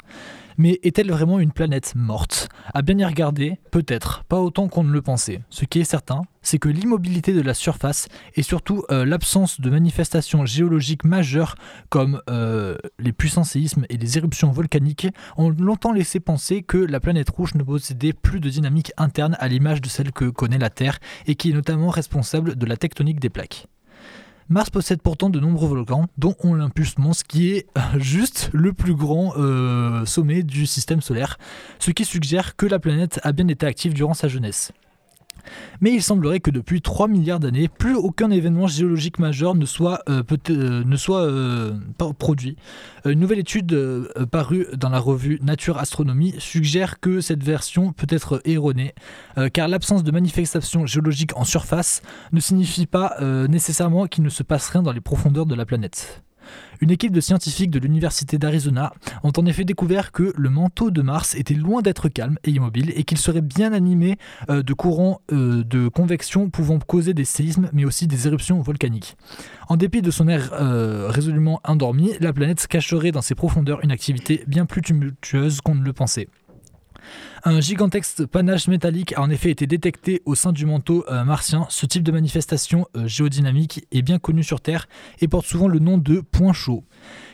Mais 0.58 0.80
est-elle 0.82 1.10
vraiment 1.10 1.38
une 1.38 1.52
planète 1.52 1.94
morte? 1.94 2.48
À 2.72 2.82
bien 2.82 2.98
y 2.98 3.04
regarder, 3.04 3.58
peut-être, 3.70 4.24
pas 4.24 4.40
autant 4.40 4.68
qu'on 4.68 4.84
ne 4.84 4.92
le 4.92 5.02
pensait. 5.02 5.42
Ce 5.50 5.64
qui 5.64 5.80
est 5.80 5.84
certain, 5.84 6.22
c'est 6.42 6.58
que 6.58 6.68
l'immobilité 6.68 7.32
de 7.32 7.40
la 7.40 7.54
surface 7.54 8.08
et 8.34 8.42
surtout 8.42 8.84
euh, 8.90 9.04
l'absence 9.04 9.60
de 9.60 9.68
manifestations 9.68 10.46
géologiques 10.46 11.04
majeures 11.04 11.56
comme 11.88 12.22
euh, 12.30 12.76
les 12.98 13.12
puissants 13.12 13.44
séismes 13.44 13.84
et 13.88 13.96
les 13.96 14.16
éruptions 14.16 14.50
volcaniques 14.50 15.08
ont 15.36 15.50
longtemps 15.50 15.92
laissé 15.92 16.20
penser 16.20 16.62
que 16.62 16.78
la 16.78 17.00
planète 17.00 17.30
rouge 17.30 17.54
ne 17.54 17.62
possédait 17.62 18.12
plus 18.12 18.40
de 18.40 18.48
dynamique 18.48 18.92
interne 18.96 19.36
à 19.40 19.48
l'image 19.48 19.80
de 19.80 19.88
celle 19.88 20.12
que 20.12 20.26
connaît 20.26 20.58
la 20.58 20.70
Terre 20.70 20.98
et 21.26 21.34
qui 21.34 21.50
est 21.50 21.54
notamment 21.54 21.90
responsable 21.90 22.56
de 22.56 22.66
la 22.66 22.76
tectonique 22.76 23.20
des 23.20 23.30
plaques. 23.30 23.66
Mars 24.48 24.70
possède 24.70 25.02
pourtant 25.02 25.28
de 25.28 25.40
nombreux 25.40 25.68
volcans, 25.68 26.06
dont 26.18 26.36
Olympus 26.44 26.98
Mons, 26.98 27.24
qui 27.26 27.50
est 27.50 27.66
euh, 27.76 27.80
juste 27.98 28.48
le 28.52 28.72
plus 28.72 28.94
grand 28.94 29.32
euh, 29.36 30.06
sommet 30.06 30.44
du 30.44 30.66
système 30.66 31.00
solaire, 31.00 31.38
ce 31.80 31.90
qui 31.90 32.04
suggère 32.04 32.54
que 32.54 32.66
la 32.66 32.78
planète 32.78 33.18
a 33.24 33.32
bien 33.32 33.48
été 33.48 33.66
active 33.66 33.92
durant 33.92 34.14
sa 34.14 34.28
jeunesse. 34.28 34.70
Mais 35.80 35.92
il 35.92 36.02
semblerait 36.02 36.40
que 36.40 36.50
depuis 36.50 36.80
3 36.80 37.08
milliards 37.08 37.40
d'années, 37.40 37.68
plus 37.68 37.94
aucun 37.94 38.30
événement 38.30 38.66
géologique 38.66 39.18
majeur 39.18 39.54
ne 39.54 39.66
soit, 39.66 40.00
euh, 40.08 40.22
euh, 40.50 40.84
euh, 41.10 42.12
produit. 42.18 42.56
Une 43.04 43.20
nouvelle 43.20 43.38
étude 43.38 43.76
parue 44.30 44.66
dans 44.76 44.88
la 44.88 44.98
revue 44.98 45.38
Nature 45.42 45.78
Astronomie 45.78 46.34
suggère 46.38 46.98
que 47.00 47.20
cette 47.20 47.44
version 47.44 47.92
peut 47.92 48.06
être 48.10 48.40
erronée, 48.44 48.94
car 49.52 49.68
l'absence 49.68 50.02
de 50.02 50.10
manifestations 50.10 50.86
géologiques 50.86 51.36
en 51.36 51.44
surface 51.44 52.02
ne 52.32 52.40
signifie 52.40 52.86
pas 52.86 53.16
nécessairement 53.48 54.06
qu'il 54.06 54.24
ne 54.24 54.28
se 54.28 54.42
passe 54.42 54.68
rien 54.70 54.82
dans 54.82 54.92
les 54.92 55.00
profondeurs 55.00 55.46
de 55.46 55.54
la 55.54 55.64
planète. 55.64 56.25
Une 56.80 56.90
équipe 56.90 57.12
de 57.12 57.20
scientifiques 57.20 57.70
de 57.70 57.78
l'Université 57.78 58.38
d'Arizona 58.38 58.92
ont 59.22 59.32
en 59.36 59.46
effet 59.46 59.64
découvert 59.64 60.12
que 60.12 60.32
le 60.36 60.50
manteau 60.50 60.90
de 60.90 61.02
Mars 61.02 61.34
était 61.34 61.54
loin 61.54 61.82
d'être 61.82 62.08
calme 62.08 62.38
et 62.44 62.50
immobile 62.50 62.92
et 62.94 63.04
qu'il 63.04 63.18
serait 63.18 63.40
bien 63.40 63.72
animé 63.72 64.18
euh, 64.50 64.62
de 64.62 64.74
courants 64.74 65.20
euh, 65.32 65.64
de 65.64 65.88
convection 65.88 66.50
pouvant 66.50 66.78
causer 66.78 67.14
des 67.14 67.24
séismes 67.24 67.68
mais 67.72 67.84
aussi 67.84 68.06
des 68.06 68.26
éruptions 68.26 68.60
volcaniques. 68.60 69.16
En 69.68 69.76
dépit 69.76 70.02
de 70.02 70.10
son 70.10 70.28
air 70.28 70.50
euh, 70.52 71.08
résolument 71.08 71.60
endormi, 71.64 72.12
la 72.20 72.32
planète 72.32 72.66
cacherait 72.66 73.12
dans 73.12 73.22
ses 73.22 73.34
profondeurs 73.34 73.82
une 73.82 73.90
activité 73.90 74.44
bien 74.46 74.66
plus 74.66 74.82
tumultueuse 74.82 75.60
qu'on 75.60 75.74
ne 75.74 75.84
le 75.84 75.92
pensait. 75.92 76.28
Un 77.44 77.60
gigantesque 77.60 78.26
panache 78.26 78.66
métallique 78.66 79.12
a 79.12 79.22
en 79.22 79.30
effet 79.30 79.50
été 79.50 79.66
détecté 79.66 80.22
au 80.24 80.34
sein 80.34 80.52
du 80.52 80.66
manteau 80.66 81.04
euh, 81.08 81.24
martien. 81.24 81.66
Ce 81.68 81.86
type 81.86 82.02
de 82.02 82.10
manifestation 82.10 82.86
euh, 82.96 83.06
géodynamique 83.06 83.86
est 83.92 84.02
bien 84.02 84.18
connu 84.18 84.42
sur 84.42 84.60
Terre 84.60 84.88
et 85.20 85.28
porte 85.28 85.46
souvent 85.46 85.68
le 85.68 85.78
nom 85.78 85.98
de 85.98 86.20
point 86.20 86.52
chaud. 86.52 86.84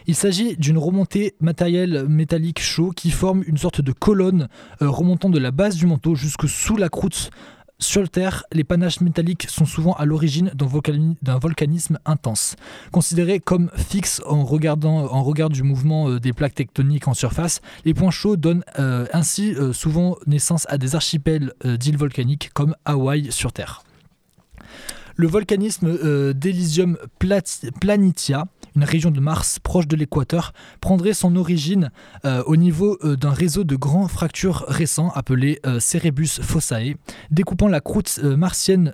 Il 0.07 0.15
s'agit 0.15 0.57
d'une 0.57 0.79
remontée 0.79 1.35
matérielle 1.41 2.07
métallique 2.09 2.61
chaud 2.61 2.91
qui 2.91 3.11
forme 3.11 3.43
une 3.47 3.57
sorte 3.57 3.81
de 3.81 3.93
colonne 3.93 4.49
euh, 4.83 4.91
remontant 4.91 5.31
de 5.31 5.39
la 5.39 5.51
base 5.51 5.77
du 5.77 5.87
manteau 5.87 6.15
jusque 6.15 6.49
sous 6.49 6.77
la 6.77 6.89
croûte. 6.89 7.31
Sur 7.83 8.09
Terre, 8.09 8.45
les 8.53 8.63
panaches 8.63 9.01
métalliques 9.01 9.49
sont 9.51 9.65
souvent 9.65 9.95
à 9.95 10.05
l'origine 10.05 10.53
d'un 10.55 10.67
volcani- 10.67 11.17
d'un 11.21 11.41
volcanisme 11.41 11.99
intense. 12.05 12.55
Considérés 12.93 13.41
comme 13.41 13.71
fixes 13.75 14.23
en, 14.25 14.45
regard 14.45 14.77
du 15.51 15.65
mouvement 15.65 16.09
euh, 16.09 16.21
des 16.21 16.33
plaques 16.33 16.55
tectoniques 16.55 17.09
en 17.09 17.15
surface, 17.15 17.61
les 17.85 17.93
points 17.93 18.13
chauds 18.13 18.37
donnent 18.37 18.63
euh, 18.79 19.07
ainsi 19.13 19.57
euh, 19.57 19.73
souvent 19.73 20.17
naissance 20.29 20.65
à 20.69 20.79
des 20.79 20.95
archipels 20.95 21.53
d'îles 21.65 21.97
volcaniques 21.97 22.53
comme 22.55 22.77
Hawaï 22.85 23.33
sur 23.33 23.53
Terre. 23.53 23.83
Le 25.17 25.27
volcanisme 25.27 26.33
d'Elysium 26.35 26.97
Planitia, 27.19 28.45
une 28.77 28.85
région 28.85 29.11
de 29.11 29.21
Mars 29.21 29.59
proche 29.59 29.87
de 29.87 29.97
l'équateur, 29.97 30.53
prendrait 30.81 31.15
son 31.15 31.37
origine 31.37 31.91
euh, 32.25 32.43
au 32.47 32.57
niveau 32.57 32.99
euh, 33.05 33.17
d'un 33.17 33.31
réseau 33.33 33.65
de 33.65 33.77
grands 33.77 34.09
fractures 34.09 34.65
récents 34.69 35.11
appelé 35.15 35.61
euh, 35.67 35.81
Cerebus 35.81 36.41
fossae, 36.43 36.95
découpant 37.31 37.69
la 37.69 37.81
croûte 37.81 38.21
euh, 38.23 38.37
martienne. 38.37 38.93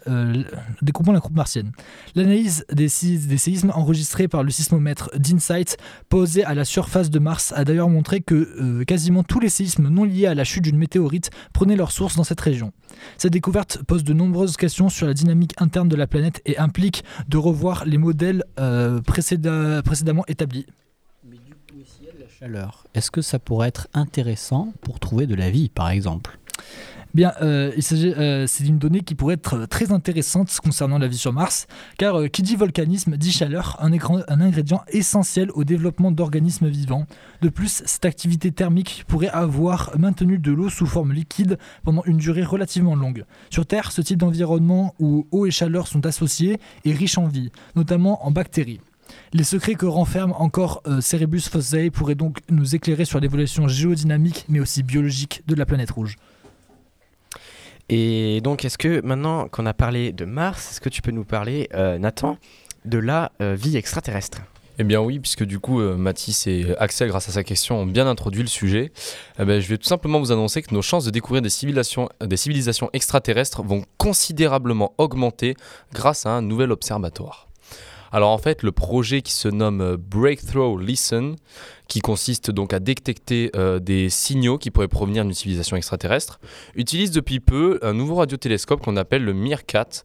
L'analyse 2.15 2.65
des, 2.73 2.89
sé- 2.89 3.19
des 3.19 3.39
séismes 3.39 3.73
enregistrés 3.75 4.29
par 4.29 4.43
le 4.43 4.51
sismomètre 4.51 5.11
d'Insight 5.17 5.77
posé 6.09 6.45
à 6.45 6.55
la 6.55 6.65
surface 6.65 7.11
de 7.11 7.19
Mars 7.19 7.53
a 7.57 7.65
d'ailleurs 7.65 7.89
montré 7.89 8.21
que 8.21 8.83
quasiment 8.85 9.23
tous 9.23 9.41
les 9.41 9.49
séismes 9.49 9.89
non 9.89 10.05
liés 10.05 10.27
à 10.27 10.35
la 10.35 10.45
chute 10.45 10.65
d'une 10.65 10.79
météorite 10.79 11.31
prenaient 11.53 11.77
leur 11.77 11.93
source 11.93 12.17
dans 12.17 12.25
cette 12.25 12.41
région. 12.41 12.73
Cette 13.17 13.33
découverte 13.33 13.83
pose 13.87 14.05
de 14.05 14.13
nombreuses 14.13 14.57
questions 14.57 14.89
sur 14.89 15.07
la 15.07 15.15
dynamique 15.15 15.55
interne 15.59 15.89
de 15.89 15.97
la 15.97 16.07
planète 16.07 16.41
et 16.47 16.59
implique 16.59 17.05
de 17.29 17.37
revoir 17.37 17.85
les 17.85 17.99
modèles 17.99 18.45
euh, 19.69 19.83
précédemment 19.83 20.25
établis. 20.27 20.67
Chaleur. 22.41 22.85
Est-ce 22.95 23.11
que 23.11 23.21
ça 23.21 23.39
pourrait 23.39 23.69
être 23.69 23.89
intéressant 23.95 24.73
pour 24.81 25.01
trouver 25.01 25.27
de 25.27 25.35
la 25.35 25.51
vie, 25.51 25.69
par 25.69 25.91
exemple? 25.91 26.39
Bien, 27.15 27.33
euh, 27.41 27.73
il 27.77 27.83
s'agit, 27.83 28.13
euh, 28.13 28.47
c'est 28.47 28.65
une 28.65 28.79
donnée 28.79 29.01
qui 29.01 29.15
pourrait 29.15 29.35
être 29.35 29.67
très 29.67 29.93
intéressante 29.93 30.57
concernant 30.63 30.99
la 30.99 31.09
vie 31.09 31.17
sur 31.17 31.33
Mars, 31.33 31.67
car 31.97 32.17
euh, 32.17 32.29
qui 32.29 32.43
dit 32.43 32.55
volcanisme 32.55 33.17
dit 33.17 33.33
chaleur, 33.33 33.77
un, 33.81 33.93
écran- 33.93 34.23
un 34.29 34.41
ingrédient 34.41 34.83
essentiel 34.89 35.51
au 35.53 35.65
développement 35.65 36.13
d'organismes 36.13 36.69
vivants. 36.69 37.07
De 37.41 37.49
plus, 37.49 37.83
cette 37.87 38.05
activité 38.05 38.53
thermique 38.53 39.05
pourrait 39.09 39.31
avoir 39.31 39.91
maintenu 39.99 40.39
de 40.39 40.53
l'eau 40.53 40.69
sous 40.69 40.87
forme 40.87 41.13
liquide 41.13 41.59
pendant 41.83 42.05
une 42.05 42.19
durée 42.19 42.45
relativement 42.45 42.95
longue. 42.95 43.25
Sur 43.51 43.67
Terre, 43.67 43.91
ce 43.91 44.03
type 44.03 44.19
d'environnement 44.19 44.95
où 45.01 45.27
eau 45.33 45.47
et 45.47 45.51
chaleur 45.51 45.89
sont 45.89 46.05
associés 46.07 46.61
est 46.85 46.93
riche 46.93 47.19
en 47.19 47.27
vie, 47.27 47.51
notamment 47.75 48.25
en 48.27 48.31
bactéries. 48.31 48.81
Les 49.33 49.45
secrets 49.45 49.75
que 49.75 49.87
renferme 49.87 50.33
encore 50.33 50.83
euh, 50.87 51.01
Cerebus 51.01 51.43
fossae 51.51 51.91
pourraient 51.91 52.15
donc 52.15 52.39
nous 52.51 52.75
éclairer 52.75 53.05
sur 53.05 53.21
l'évolution 53.21 53.69
géodynamique 53.69 54.45
mais 54.49 54.61
aussi 54.61 54.83
biologique 54.83 55.43
de 55.47 55.55
la 55.55 55.67
planète 55.67 55.91
rouge. 55.91 56.17
Et 57.89 58.41
donc, 58.43 58.65
est-ce 58.65 58.77
que 58.77 59.01
maintenant 59.01 59.49
qu'on 59.49 59.67
a 59.67 59.73
parlé 59.73 60.13
de 60.13 60.25
Mars, 60.25 60.73
est-ce 60.73 60.81
que 60.81 60.91
tu 60.91 61.01
peux 61.01 61.11
nous 61.11 61.25
parler, 61.25 61.69
euh, 61.75 61.99
Nathan, 61.99 62.37
de 62.85 62.99
la 62.99 63.33
euh, 63.41 63.57
vie 63.59 63.77
extraterrestre? 63.77 64.43
Eh 64.81 64.85
bien 64.85 65.01
oui, 65.01 65.19
puisque 65.19 65.43
du 65.43 65.59
coup 65.59 65.81
euh, 65.81 65.97
Mathis 65.97 66.47
et 66.47 66.67
Axel, 66.79 67.09
grâce 67.09 67.29
à 67.29 67.33
sa 67.33 67.43
question, 67.43 67.81
ont 67.81 67.87
bien 67.87 68.07
introduit 68.07 68.43
le 68.43 68.49
sujet, 68.49 68.93
eh 69.41 69.45
ben, 69.45 69.61
je 69.61 69.67
vais 69.67 69.79
tout 69.79 69.89
simplement 69.89 70.21
vous 70.21 70.31
annoncer 70.31 70.63
que 70.63 70.73
nos 70.73 70.83
chances 70.83 71.05
de 71.05 71.11
découvrir 71.11 71.43
des 71.43 71.49
civilisations, 71.49 72.09
des 72.25 72.37
civilisations 72.37 72.89
extraterrestres 72.93 73.63
vont 73.63 73.85
considérablement 73.97 74.95
augmenter 74.99 75.57
grâce 75.93 76.27
à 76.27 76.31
un 76.31 76.43
nouvel 76.43 76.71
observatoire. 76.71 77.48
Alors 78.13 78.31
en 78.31 78.39
fait, 78.39 78.63
le 78.63 78.73
projet 78.73 79.23
qui 79.23 79.33
se 79.33 79.49
nomme 79.49 79.81
euh, 79.81 79.97
Breakthrough 79.99 80.81
Listen, 80.81 81.37
qui 81.89 82.01
consiste 82.01 82.51
donc 82.51 82.73
à 82.73 82.81
détecter 82.81 83.51
euh, 83.55 83.79
des 83.79 84.09
signaux 84.09 84.59
qui 84.59 84.71
pourraient 84.71 84.89
provenir 84.89 85.25
d'une 85.25 85.35
civilisation 85.35 85.77
extraterrestre, 85.77 86.41
utilise 86.75 87.11
depuis 87.11 87.41
peu 87.41 87.79
un 87.83 87.93
nouveau 87.93 88.17
radiotélescope 88.17 88.83
qu'on 88.83 88.97
appelle 88.97 89.25
le 89.25 89.33
MIRCAT, 89.35 90.05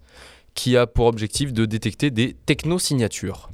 qui 0.53 0.77
a 0.77 0.85
pour 0.85 1.05
objectif 1.05 1.53
de 1.53 1.65
détecter 1.65 2.11
des 2.11 2.33
technosignatures. 2.45 3.49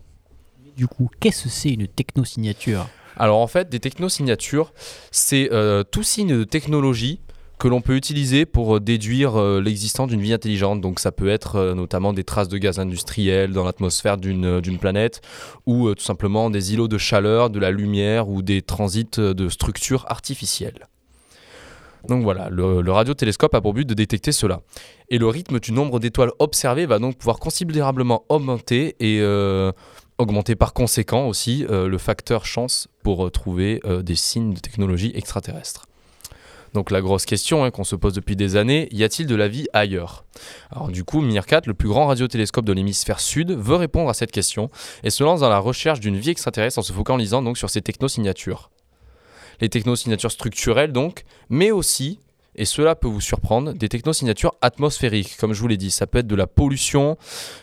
Du 0.75 0.87
coup, 0.87 1.09
qu'est-ce 1.19 1.43
que 1.43 1.49
c'est 1.49 1.69
une 1.71 1.87
technosignature 1.87 2.87
Alors 3.17 3.39
en 3.39 3.47
fait, 3.47 3.69
des 3.69 3.79
technosignatures, 3.79 4.73
c'est 5.11 5.49
euh, 5.51 5.83
tout 5.83 6.03
signe 6.03 6.37
de 6.37 6.43
technologie 6.43 7.19
que 7.59 7.67
l'on 7.67 7.81
peut 7.81 7.95
utiliser 7.95 8.45
pour 8.45 8.77
euh, 8.77 8.79
déduire 8.79 9.35
euh, 9.35 9.61
l'existence 9.61 10.07
d'une 10.07 10.21
vie 10.21 10.33
intelligente. 10.33 10.79
Donc 10.79 10.99
ça 10.99 11.11
peut 11.11 11.27
être 11.27 11.57
euh, 11.57 11.75
notamment 11.75 12.13
des 12.13 12.23
traces 12.23 12.47
de 12.47 12.57
gaz 12.57 12.79
industriels 12.79 13.51
dans 13.51 13.65
l'atmosphère 13.65 14.17
d'une 14.17 14.79
planète, 14.79 15.21
ou 15.65 15.93
tout 15.93 16.03
simplement 16.03 16.49
des 16.49 16.73
îlots 16.73 16.87
de 16.87 16.97
chaleur, 16.97 17.49
de 17.49 17.59
la 17.59 17.69
lumière, 17.69 18.29
ou 18.29 18.41
des 18.41 18.61
transits 18.61 19.19
de 19.19 19.49
structures 19.49 20.05
artificielles. 20.07 20.87
Donc 22.07 22.23
voilà, 22.23 22.49
le, 22.49 22.81
le 22.81 22.91
radiotélescope 22.93 23.53
a 23.53 23.59
pour 23.59 23.73
but 23.73 23.85
de 23.85 23.93
détecter 23.93 24.31
cela. 24.31 24.61
Et 25.09 25.17
le 25.17 25.27
rythme 25.27 25.59
du 25.59 25.73
nombre 25.73 25.99
d'étoiles 25.99 26.31
observées 26.39 26.85
va 26.85 26.97
donc 26.97 27.17
pouvoir 27.17 27.39
considérablement 27.39 28.23
augmenter 28.29 28.95
et 29.01 29.21
augmenter 30.17 30.55
par 30.55 30.71
conséquent 30.73 31.27
aussi 31.27 31.65
le 31.69 31.97
facteur 31.97 32.45
chance 32.45 32.87
pour 33.03 33.29
trouver 33.31 33.81
des 34.01 34.15
signes 34.15 34.53
de 34.53 34.59
technologie 34.59 35.11
extraterrestre. 35.13 35.88
Donc 36.73 36.91
la 36.91 37.01
grosse 37.01 37.25
question 37.25 37.63
hein, 37.63 37.71
qu'on 37.71 37.83
se 37.83 37.95
pose 37.95 38.13
depuis 38.13 38.35
des 38.35 38.55
années, 38.55 38.87
y 38.91 39.03
a-t-il 39.03 39.27
de 39.27 39.35
la 39.35 39.47
vie 39.47 39.67
ailleurs? 39.73 40.25
Alors 40.71 40.89
du 40.89 41.03
coup, 41.03 41.21
MIRCAT, 41.21 41.61
le 41.65 41.73
plus 41.73 41.89
grand 41.89 42.07
radiotélescope 42.07 42.65
de 42.65 42.73
l'hémisphère 42.73 43.19
sud, 43.19 43.51
veut 43.51 43.75
répondre 43.75 44.09
à 44.09 44.13
cette 44.13 44.31
question 44.31 44.69
et 45.03 45.09
se 45.09 45.23
lance 45.23 45.41
dans 45.41 45.49
la 45.49 45.59
recherche 45.59 45.99
d'une 45.99 46.17
vie 46.17 46.29
extraterrestre 46.29 46.79
en 46.79 46.83
se 46.83 46.93
focalisant 46.93 47.41
donc 47.41 47.57
sur 47.57 47.69
ces 47.69 47.81
technosignatures. 47.81 48.69
Les 49.61 49.69
technosignatures 49.69 50.31
structurelles 50.31 50.93
donc, 50.93 51.23
mais 51.49 51.71
aussi, 51.71 52.19
et 52.55 52.65
cela 52.65 52.95
peut 52.95 53.07
vous 53.07 53.21
surprendre, 53.21 53.73
des 53.73 53.89
technosignatures 53.89 54.53
atmosphériques. 54.61 55.37
Comme 55.37 55.53
je 55.53 55.61
vous 55.61 55.67
l'ai 55.67 55.77
dit, 55.77 55.91
ça 55.91 56.07
peut 56.07 56.19
être 56.19 56.27
de 56.27 56.35
la 56.35 56.47
pollution, 56.47 57.17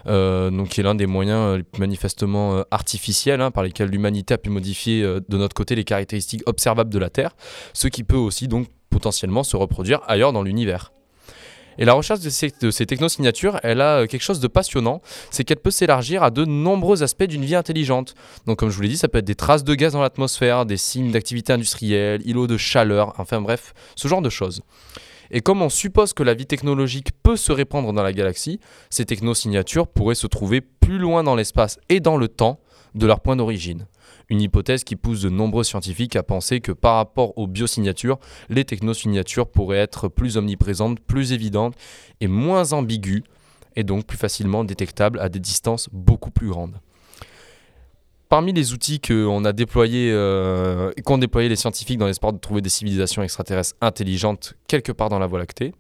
euh, 0.06 0.64
qui 0.66 0.80
est 0.80 0.82
l'un 0.82 0.94
des 0.94 1.06
moyens 1.06 1.58
euh, 1.58 1.62
manifestement 1.78 2.56
euh, 2.56 2.62
artificiels 2.70 3.40
hein, 3.40 3.50
par 3.50 3.62
lesquels 3.62 3.90
l'humanité 3.90 4.34
a 4.34 4.38
pu 4.38 4.48
modifier 4.48 5.02
de 5.02 5.36
notre 5.36 5.54
côté 5.54 5.74
les 5.74 5.84
caractéristiques 5.84 6.42
observables 6.46 6.90
de 6.90 6.98
la 6.98 7.10
Terre, 7.10 7.36
ce 7.74 7.88
qui 7.88 8.04
peut 8.04 8.16
aussi 8.16 8.48
donc 8.48 8.68
potentiellement 8.96 9.44
se 9.44 9.58
reproduire 9.58 10.00
ailleurs 10.06 10.32
dans 10.32 10.42
l'univers. 10.42 10.90
Et 11.76 11.84
la 11.84 11.92
recherche 11.92 12.20
de 12.20 12.30
ces, 12.30 12.86
technosignatures, 12.86 13.60
elle 13.62 13.82
a 13.82 13.98
euh, 13.98 14.06
quelque 14.06 14.22
chose 14.22 14.40
de 14.40 14.48
passionnant, 14.48 15.02
c'est 15.30 15.44
qu'elle 15.44 15.58
peut 15.58 15.70
s'élargir 15.70 16.22
à 16.22 16.30
de 16.30 16.46
nombreux 16.46 17.02
aspects 17.02 17.24
d'une 17.24 17.44
vie 17.44 17.54
intelligente. 17.54 18.14
Donc 18.46 18.58
comme 18.58 18.70
je 18.70 18.76
vous 18.76 18.80
l'ai 18.80 18.88
dit, 18.88 18.96
ça 18.96 19.08
peut 19.08 19.18
être 19.18 19.26
des 19.26 19.34
traces 19.34 19.64
de 19.64 19.74
gaz 19.74 19.92
dans 19.92 20.00
l'atmosphère, 20.00 20.64
des 20.64 20.78
signes 20.78 21.12
d'activité 21.12 21.52
industrielle, 21.52 22.22
îlots 22.24 22.46
de 22.46 22.56
chaleur, 22.56 23.12
enfin 23.18 23.42
bref, 23.42 23.74
ce 23.96 24.08
genre 24.08 24.22
de 24.22 24.30
choses. 24.30 24.62
Et 25.30 25.42
comme 25.42 25.60
on 25.60 25.68
suppose 25.68 26.14
que 26.14 26.22
la 26.22 26.32
vie 26.32 26.46
technologique 26.46 27.10
peut 27.22 27.36
se 27.36 27.52
répandre 27.52 27.92
dans 27.92 28.02
la 28.02 28.14
galaxie, 28.14 28.58
ces 28.88 29.04
technosignatures 29.04 29.88
pourraient 29.88 30.14
se 30.14 30.26
trouver 30.26 30.62
plus 30.62 30.96
loin 30.96 31.22
dans 31.22 31.34
l'espace 31.34 31.78
et 31.90 32.00
dans 32.00 32.16
le 32.16 32.28
temps 32.28 32.58
de 32.94 33.06
leur 33.06 33.20
point 33.20 33.36
d'origine. 33.36 33.84
Une 34.28 34.40
hypothèse 34.40 34.82
qui 34.82 34.96
pousse 34.96 35.20
de 35.20 35.28
nombreux 35.28 35.62
scientifiques 35.62 36.16
à 36.16 36.22
penser 36.22 36.60
que 36.60 36.72
par 36.72 36.96
rapport 36.96 37.36
aux 37.38 37.46
biosignatures, 37.46 38.18
les 38.48 38.64
technosignatures 38.64 39.48
pourraient 39.48 39.78
être 39.78 40.08
plus 40.08 40.36
omniprésentes, 40.36 40.98
plus 41.00 41.32
évidentes 41.32 41.74
et 42.20 42.26
moins 42.26 42.72
ambiguës, 42.72 43.22
et 43.76 43.84
donc 43.84 44.06
plus 44.06 44.18
facilement 44.18 44.64
détectables 44.64 45.20
à 45.20 45.28
des 45.28 45.38
distances 45.38 45.88
beaucoup 45.92 46.30
plus 46.30 46.48
grandes. 46.48 46.80
Parmi 48.28 48.52
les 48.52 48.72
outils 48.72 48.98
qu'on 49.00 49.44
a 49.44 49.52
déployés, 49.52 50.10
euh, 50.12 50.90
qu'ont 51.04 51.18
déployé 51.18 51.48
les 51.48 51.54
scientifiques 51.54 51.98
dans 51.98 52.06
l'espoir 52.06 52.32
de 52.32 52.38
trouver 52.38 52.60
des 52.60 52.68
civilisations 52.68 53.22
extraterrestres 53.22 53.76
intelligentes 53.80 54.54
quelque 54.66 54.90
part 54.90 55.08
dans 55.08 55.20
la 55.20 55.28
Voie 55.28 55.38
lactée, 55.38 55.72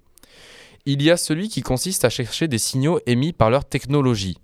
il 0.84 1.02
y 1.02 1.10
a 1.10 1.16
celui 1.16 1.48
qui 1.48 1.62
consiste 1.62 2.04
à 2.04 2.10
chercher 2.10 2.46
des 2.46 2.58
signaux 2.58 3.00
émis 3.06 3.32
par 3.32 3.50
leur 3.50 3.64
technologie. 3.64 4.38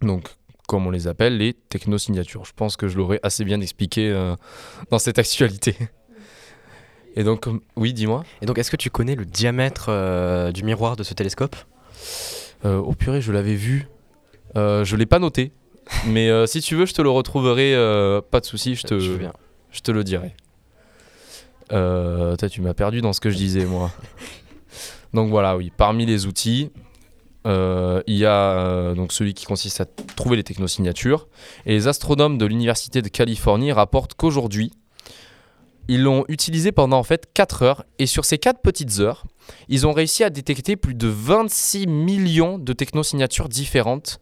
Donc, 0.00 0.30
comme 0.72 0.86
on 0.86 0.90
les 0.90 1.06
appelle, 1.06 1.36
les 1.36 1.52
technosignatures. 1.52 2.46
Je 2.46 2.52
pense 2.56 2.78
que 2.78 2.88
je 2.88 2.96
l'aurais 2.96 3.20
assez 3.22 3.44
bien 3.44 3.60
expliqué 3.60 4.08
euh, 4.10 4.34
dans 4.90 4.98
cette 4.98 5.18
actualité. 5.18 5.76
Et 7.14 7.24
donc, 7.24 7.40
comme- 7.40 7.60
oui, 7.76 7.92
dis-moi. 7.92 8.24
Et 8.40 8.46
donc, 8.46 8.56
est-ce 8.56 8.70
que 8.70 8.76
tu 8.78 8.88
connais 8.88 9.14
le 9.14 9.26
diamètre 9.26 9.86
euh, 9.90 10.50
du 10.50 10.64
miroir 10.64 10.96
de 10.96 11.02
ce 11.02 11.12
télescope? 11.12 11.54
Euh, 12.64 12.78
oh 12.78 12.94
purée, 12.94 13.20
je 13.20 13.32
l'avais 13.32 13.54
vu. 13.54 13.86
Euh, 14.56 14.82
je 14.86 14.96
l'ai 14.96 15.04
pas 15.04 15.18
noté. 15.18 15.52
Mais 16.06 16.30
euh, 16.30 16.46
si 16.46 16.62
tu 16.62 16.74
veux, 16.74 16.86
je 16.86 16.94
te 16.94 17.02
le 17.02 17.10
retrouverai. 17.10 17.74
euh, 17.74 18.22
pas 18.22 18.40
de 18.40 18.46
souci, 18.46 18.74
je 18.74 18.84
te, 18.86 18.98
Je 18.98 19.12
je 19.72 19.80
te 19.80 19.90
le 19.92 20.04
dirai. 20.04 20.34
Euh, 21.72 22.34
tu 22.50 22.62
m'as 22.62 22.72
perdu 22.72 23.02
dans 23.02 23.12
ce 23.12 23.20
que 23.20 23.28
je 23.28 23.36
disais, 23.36 23.66
moi. 23.66 23.90
Donc 25.12 25.28
voilà, 25.28 25.54
oui. 25.54 25.70
Parmi 25.76 26.06
les 26.06 26.24
outils, 26.24 26.70
euh, 27.46 28.02
il 28.06 28.16
y 28.16 28.24
a 28.24 28.58
euh, 28.58 28.94
donc 28.94 29.12
celui 29.12 29.34
qui 29.34 29.44
consiste 29.44 29.80
à 29.80 29.84
trouver 29.84 30.36
les 30.36 30.44
technosignatures. 30.44 31.28
Et 31.66 31.72
les 31.72 31.88
astronomes 31.88 32.38
de 32.38 32.46
l'Université 32.46 33.02
de 33.02 33.08
Californie 33.08 33.72
rapportent 33.72 34.14
qu'aujourd'hui, 34.14 34.72
ils 35.88 36.02
l'ont 36.02 36.24
utilisé 36.28 36.72
pendant 36.72 36.98
en 36.98 37.02
fait 37.02 37.28
4 37.34 37.62
heures. 37.62 37.84
Et 37.98 38.06
sur 38.06 38.24
ces 38.24 38.38
4 38.38 38.60
petites 38.60 39.00
heures, 39.00 39.24
ils 39.68 39.86
ont 39.86 39.92
réussi 39.92 40.24
à 40.24 40.30
détecter 40.30 40.76
plus 40.76 40.94
de 40.94 41.08
26 41.08 41.86
millions 41.86 42.58
de 42.58 42.72
technosignatures 42.72 43.48
différentes. 43.48 44.20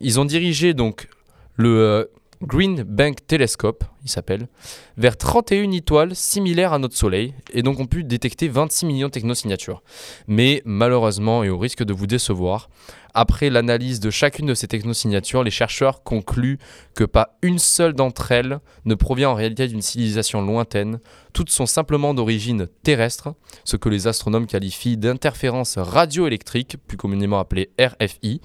Ils 0.00 0.18
ont 0.20 0.24
dirigé 0.24 0.74
donc 0.74 1.08
le 1.56 1.80
euh, 1.80 2.04
Green 2.42 2.84
Bank 2.84 3.26
Telescope, 3.26 3.84
il 4.04 4.10
s'appelle, 4.10 4.48
vers 4.96 5.16
31 5.16 5.72
étoiles 5.72 6.14
similaires 6.14 6.72
à 6.72 6.78
notre 6.78 6.96
Soleil, 6.96 7.34
et 7.52 7.62
donc 7.62 7.80
ont 7.80 7.86
pu 7.86 8.04
détecter 8.04 8.48
26 8.48 8.86
millions 8.86 9.08
de 9.08 9.12
technosignatures. 9.12 9.82
Mais 10.28 10.62
malheureusement, 10.64 11.42
et 11.42 11.48
au 11.48 11.58
risque 11.58 11.82
de 11.82 11.92
vous 11.92 12.06
décevoir, 12.06 12.70
après 13.18 13.50
l'analyse 13.50 13.98
de 13.98 14.10
chacune 14.10 14.46
de 14.46 14.54
ces 14.54 14.68
technosignatures, 14.68 15.42
les 15.42 15.50
chercheurs 15.50 16.04
concluent 16.04 16.60
que 16.94 17.02
pas 17.02 17.36
une 17.42 17.58
seule 17.58 17.92
d'entre 17.92 18.30
elles 18.30 18.60
ne 18.84 18.94
provient 18.94 19.30
en 19.30 19.34
réalité 19.34 19.66
d'une 19.66 19.82
civilisation 19.82 20.40
lointaine. 20.40 21.00
Toutes 21.32 21.50
sont 21.50 21.66
simplement 21.66 22.14
d'origine 22.14 22.68
terrestre, 22.84 23.34
ce 23.64 23.76
que 23.76 23.88
les 23.88 24.06
astronomes 24.06 24.46
qualifient 24.46 24.96
d'interférences 24.96 25.78
radioélectriques, 25.78 26.76
plus 26.86 26.96
communément 26.96 27.40
appelées 27.40 27.70
RFI, 27.80 28.40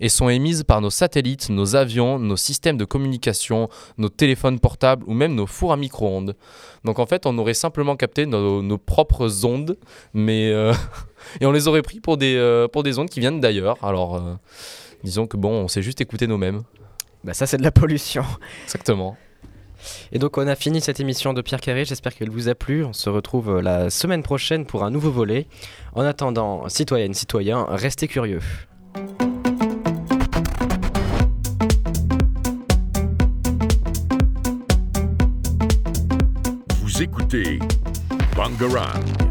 et 0.00 0.10
sont 0.10 0.28
émises 0.28 0.64
par 0.64 0.82
nos 0.82 0.90
satellites, 0.90 1.48
nos 1.48 1.74
avions, 1.74 2.18
nos 2.18 2.36
systèmes 2.36 2.76
de 2.76 2.84
communication, 2.84 3.70
nos 3.96 4.10
téléphones 4.10 4.60
portables 4.60 5.04
ou 5.06 5.14
même 5.14 5.34
nos 5.34 5.46
fours 5.46 5.72
à 5.72 5.78
micro-ondes. 5.78 6.36
Donc 6.84 6.98
en 6.98 7.06
fait, 7.06 7.24
on 7.24 7.38
aurait 7.38 7.54
simplement 7.54 7.96
capté 7.96 8.26
nos, 8.26 8.78
propres 8.78 9.46
ondes, 9.46 9.78
mais 10.12 10.50
euh, 10.50 10.74
et 11.40 11.46
on 11.46 11.52
les 11.52 11.68
aurait 11.68 11.82
pris 11.82 12.00
pour 12.00 12.16
des, 12.16 12.36
euh, 12.36 12.68
pour 12.68 12.82
des 12.82 12.98
ondes 12.98 13.08
qui 13.08 13.20
viennent 13.20 13.40
d'ailleurs. 13.40 13.76
Alors, 13.82 14.16
euh, 14.16 14.34
disons 15.04 15.26
que 15.26 15.36
bon, 15.36 15.50
on 15.50 15.68
s'est 15.68 15.82
juste 15.82 16.00
écouté 16.00 16.26
nous-mêmes. 16.26 16.62
Bah 17.24 17.34
ça 17.34 17.46
c'est 17.46 17.58
de 17.58 17.62
la 17.62 17.70
pollution. 17.70 18.24
Exactement. 18.64 19.16
Et 20.12 20.18
donc 20.18 20.38
on 20.38 20.46
a 20.46 20.56
fini 20.56 20.80
cette 20.80 21.00
émission 21.00 21.32
de 21.32 21.42
Pierre 21.42 21.60
Carré, 21.60 21.84
j'espère 21.84 22.14
qu'elle 22.14 22.30
vous 22.30 22.48
a 22.48 22.54
plu. 22.54 22.84
On 22.84 22.92
se 22.92 23.10
retrouve 23.10 23.56
euh, 23.56 23.62
la 23.62 23.90
semaine 23.90 24.22
prochaine 24.22 24.66
pour 24.66 24.84
un 24.84 24.90
nouveau 24.90 25.10
volet. 25.10 25.46
En 25.94 26.02
attendant, 26.02 26.68
citoyennes, 26.68 27.14
citoyens, 27.14 27.66
restez 27.68 28.08
curieux. 28.08 28.40
Vous 36.82 37.02
écoutez 37.02 37.58
Bangarang. 38.36 39.29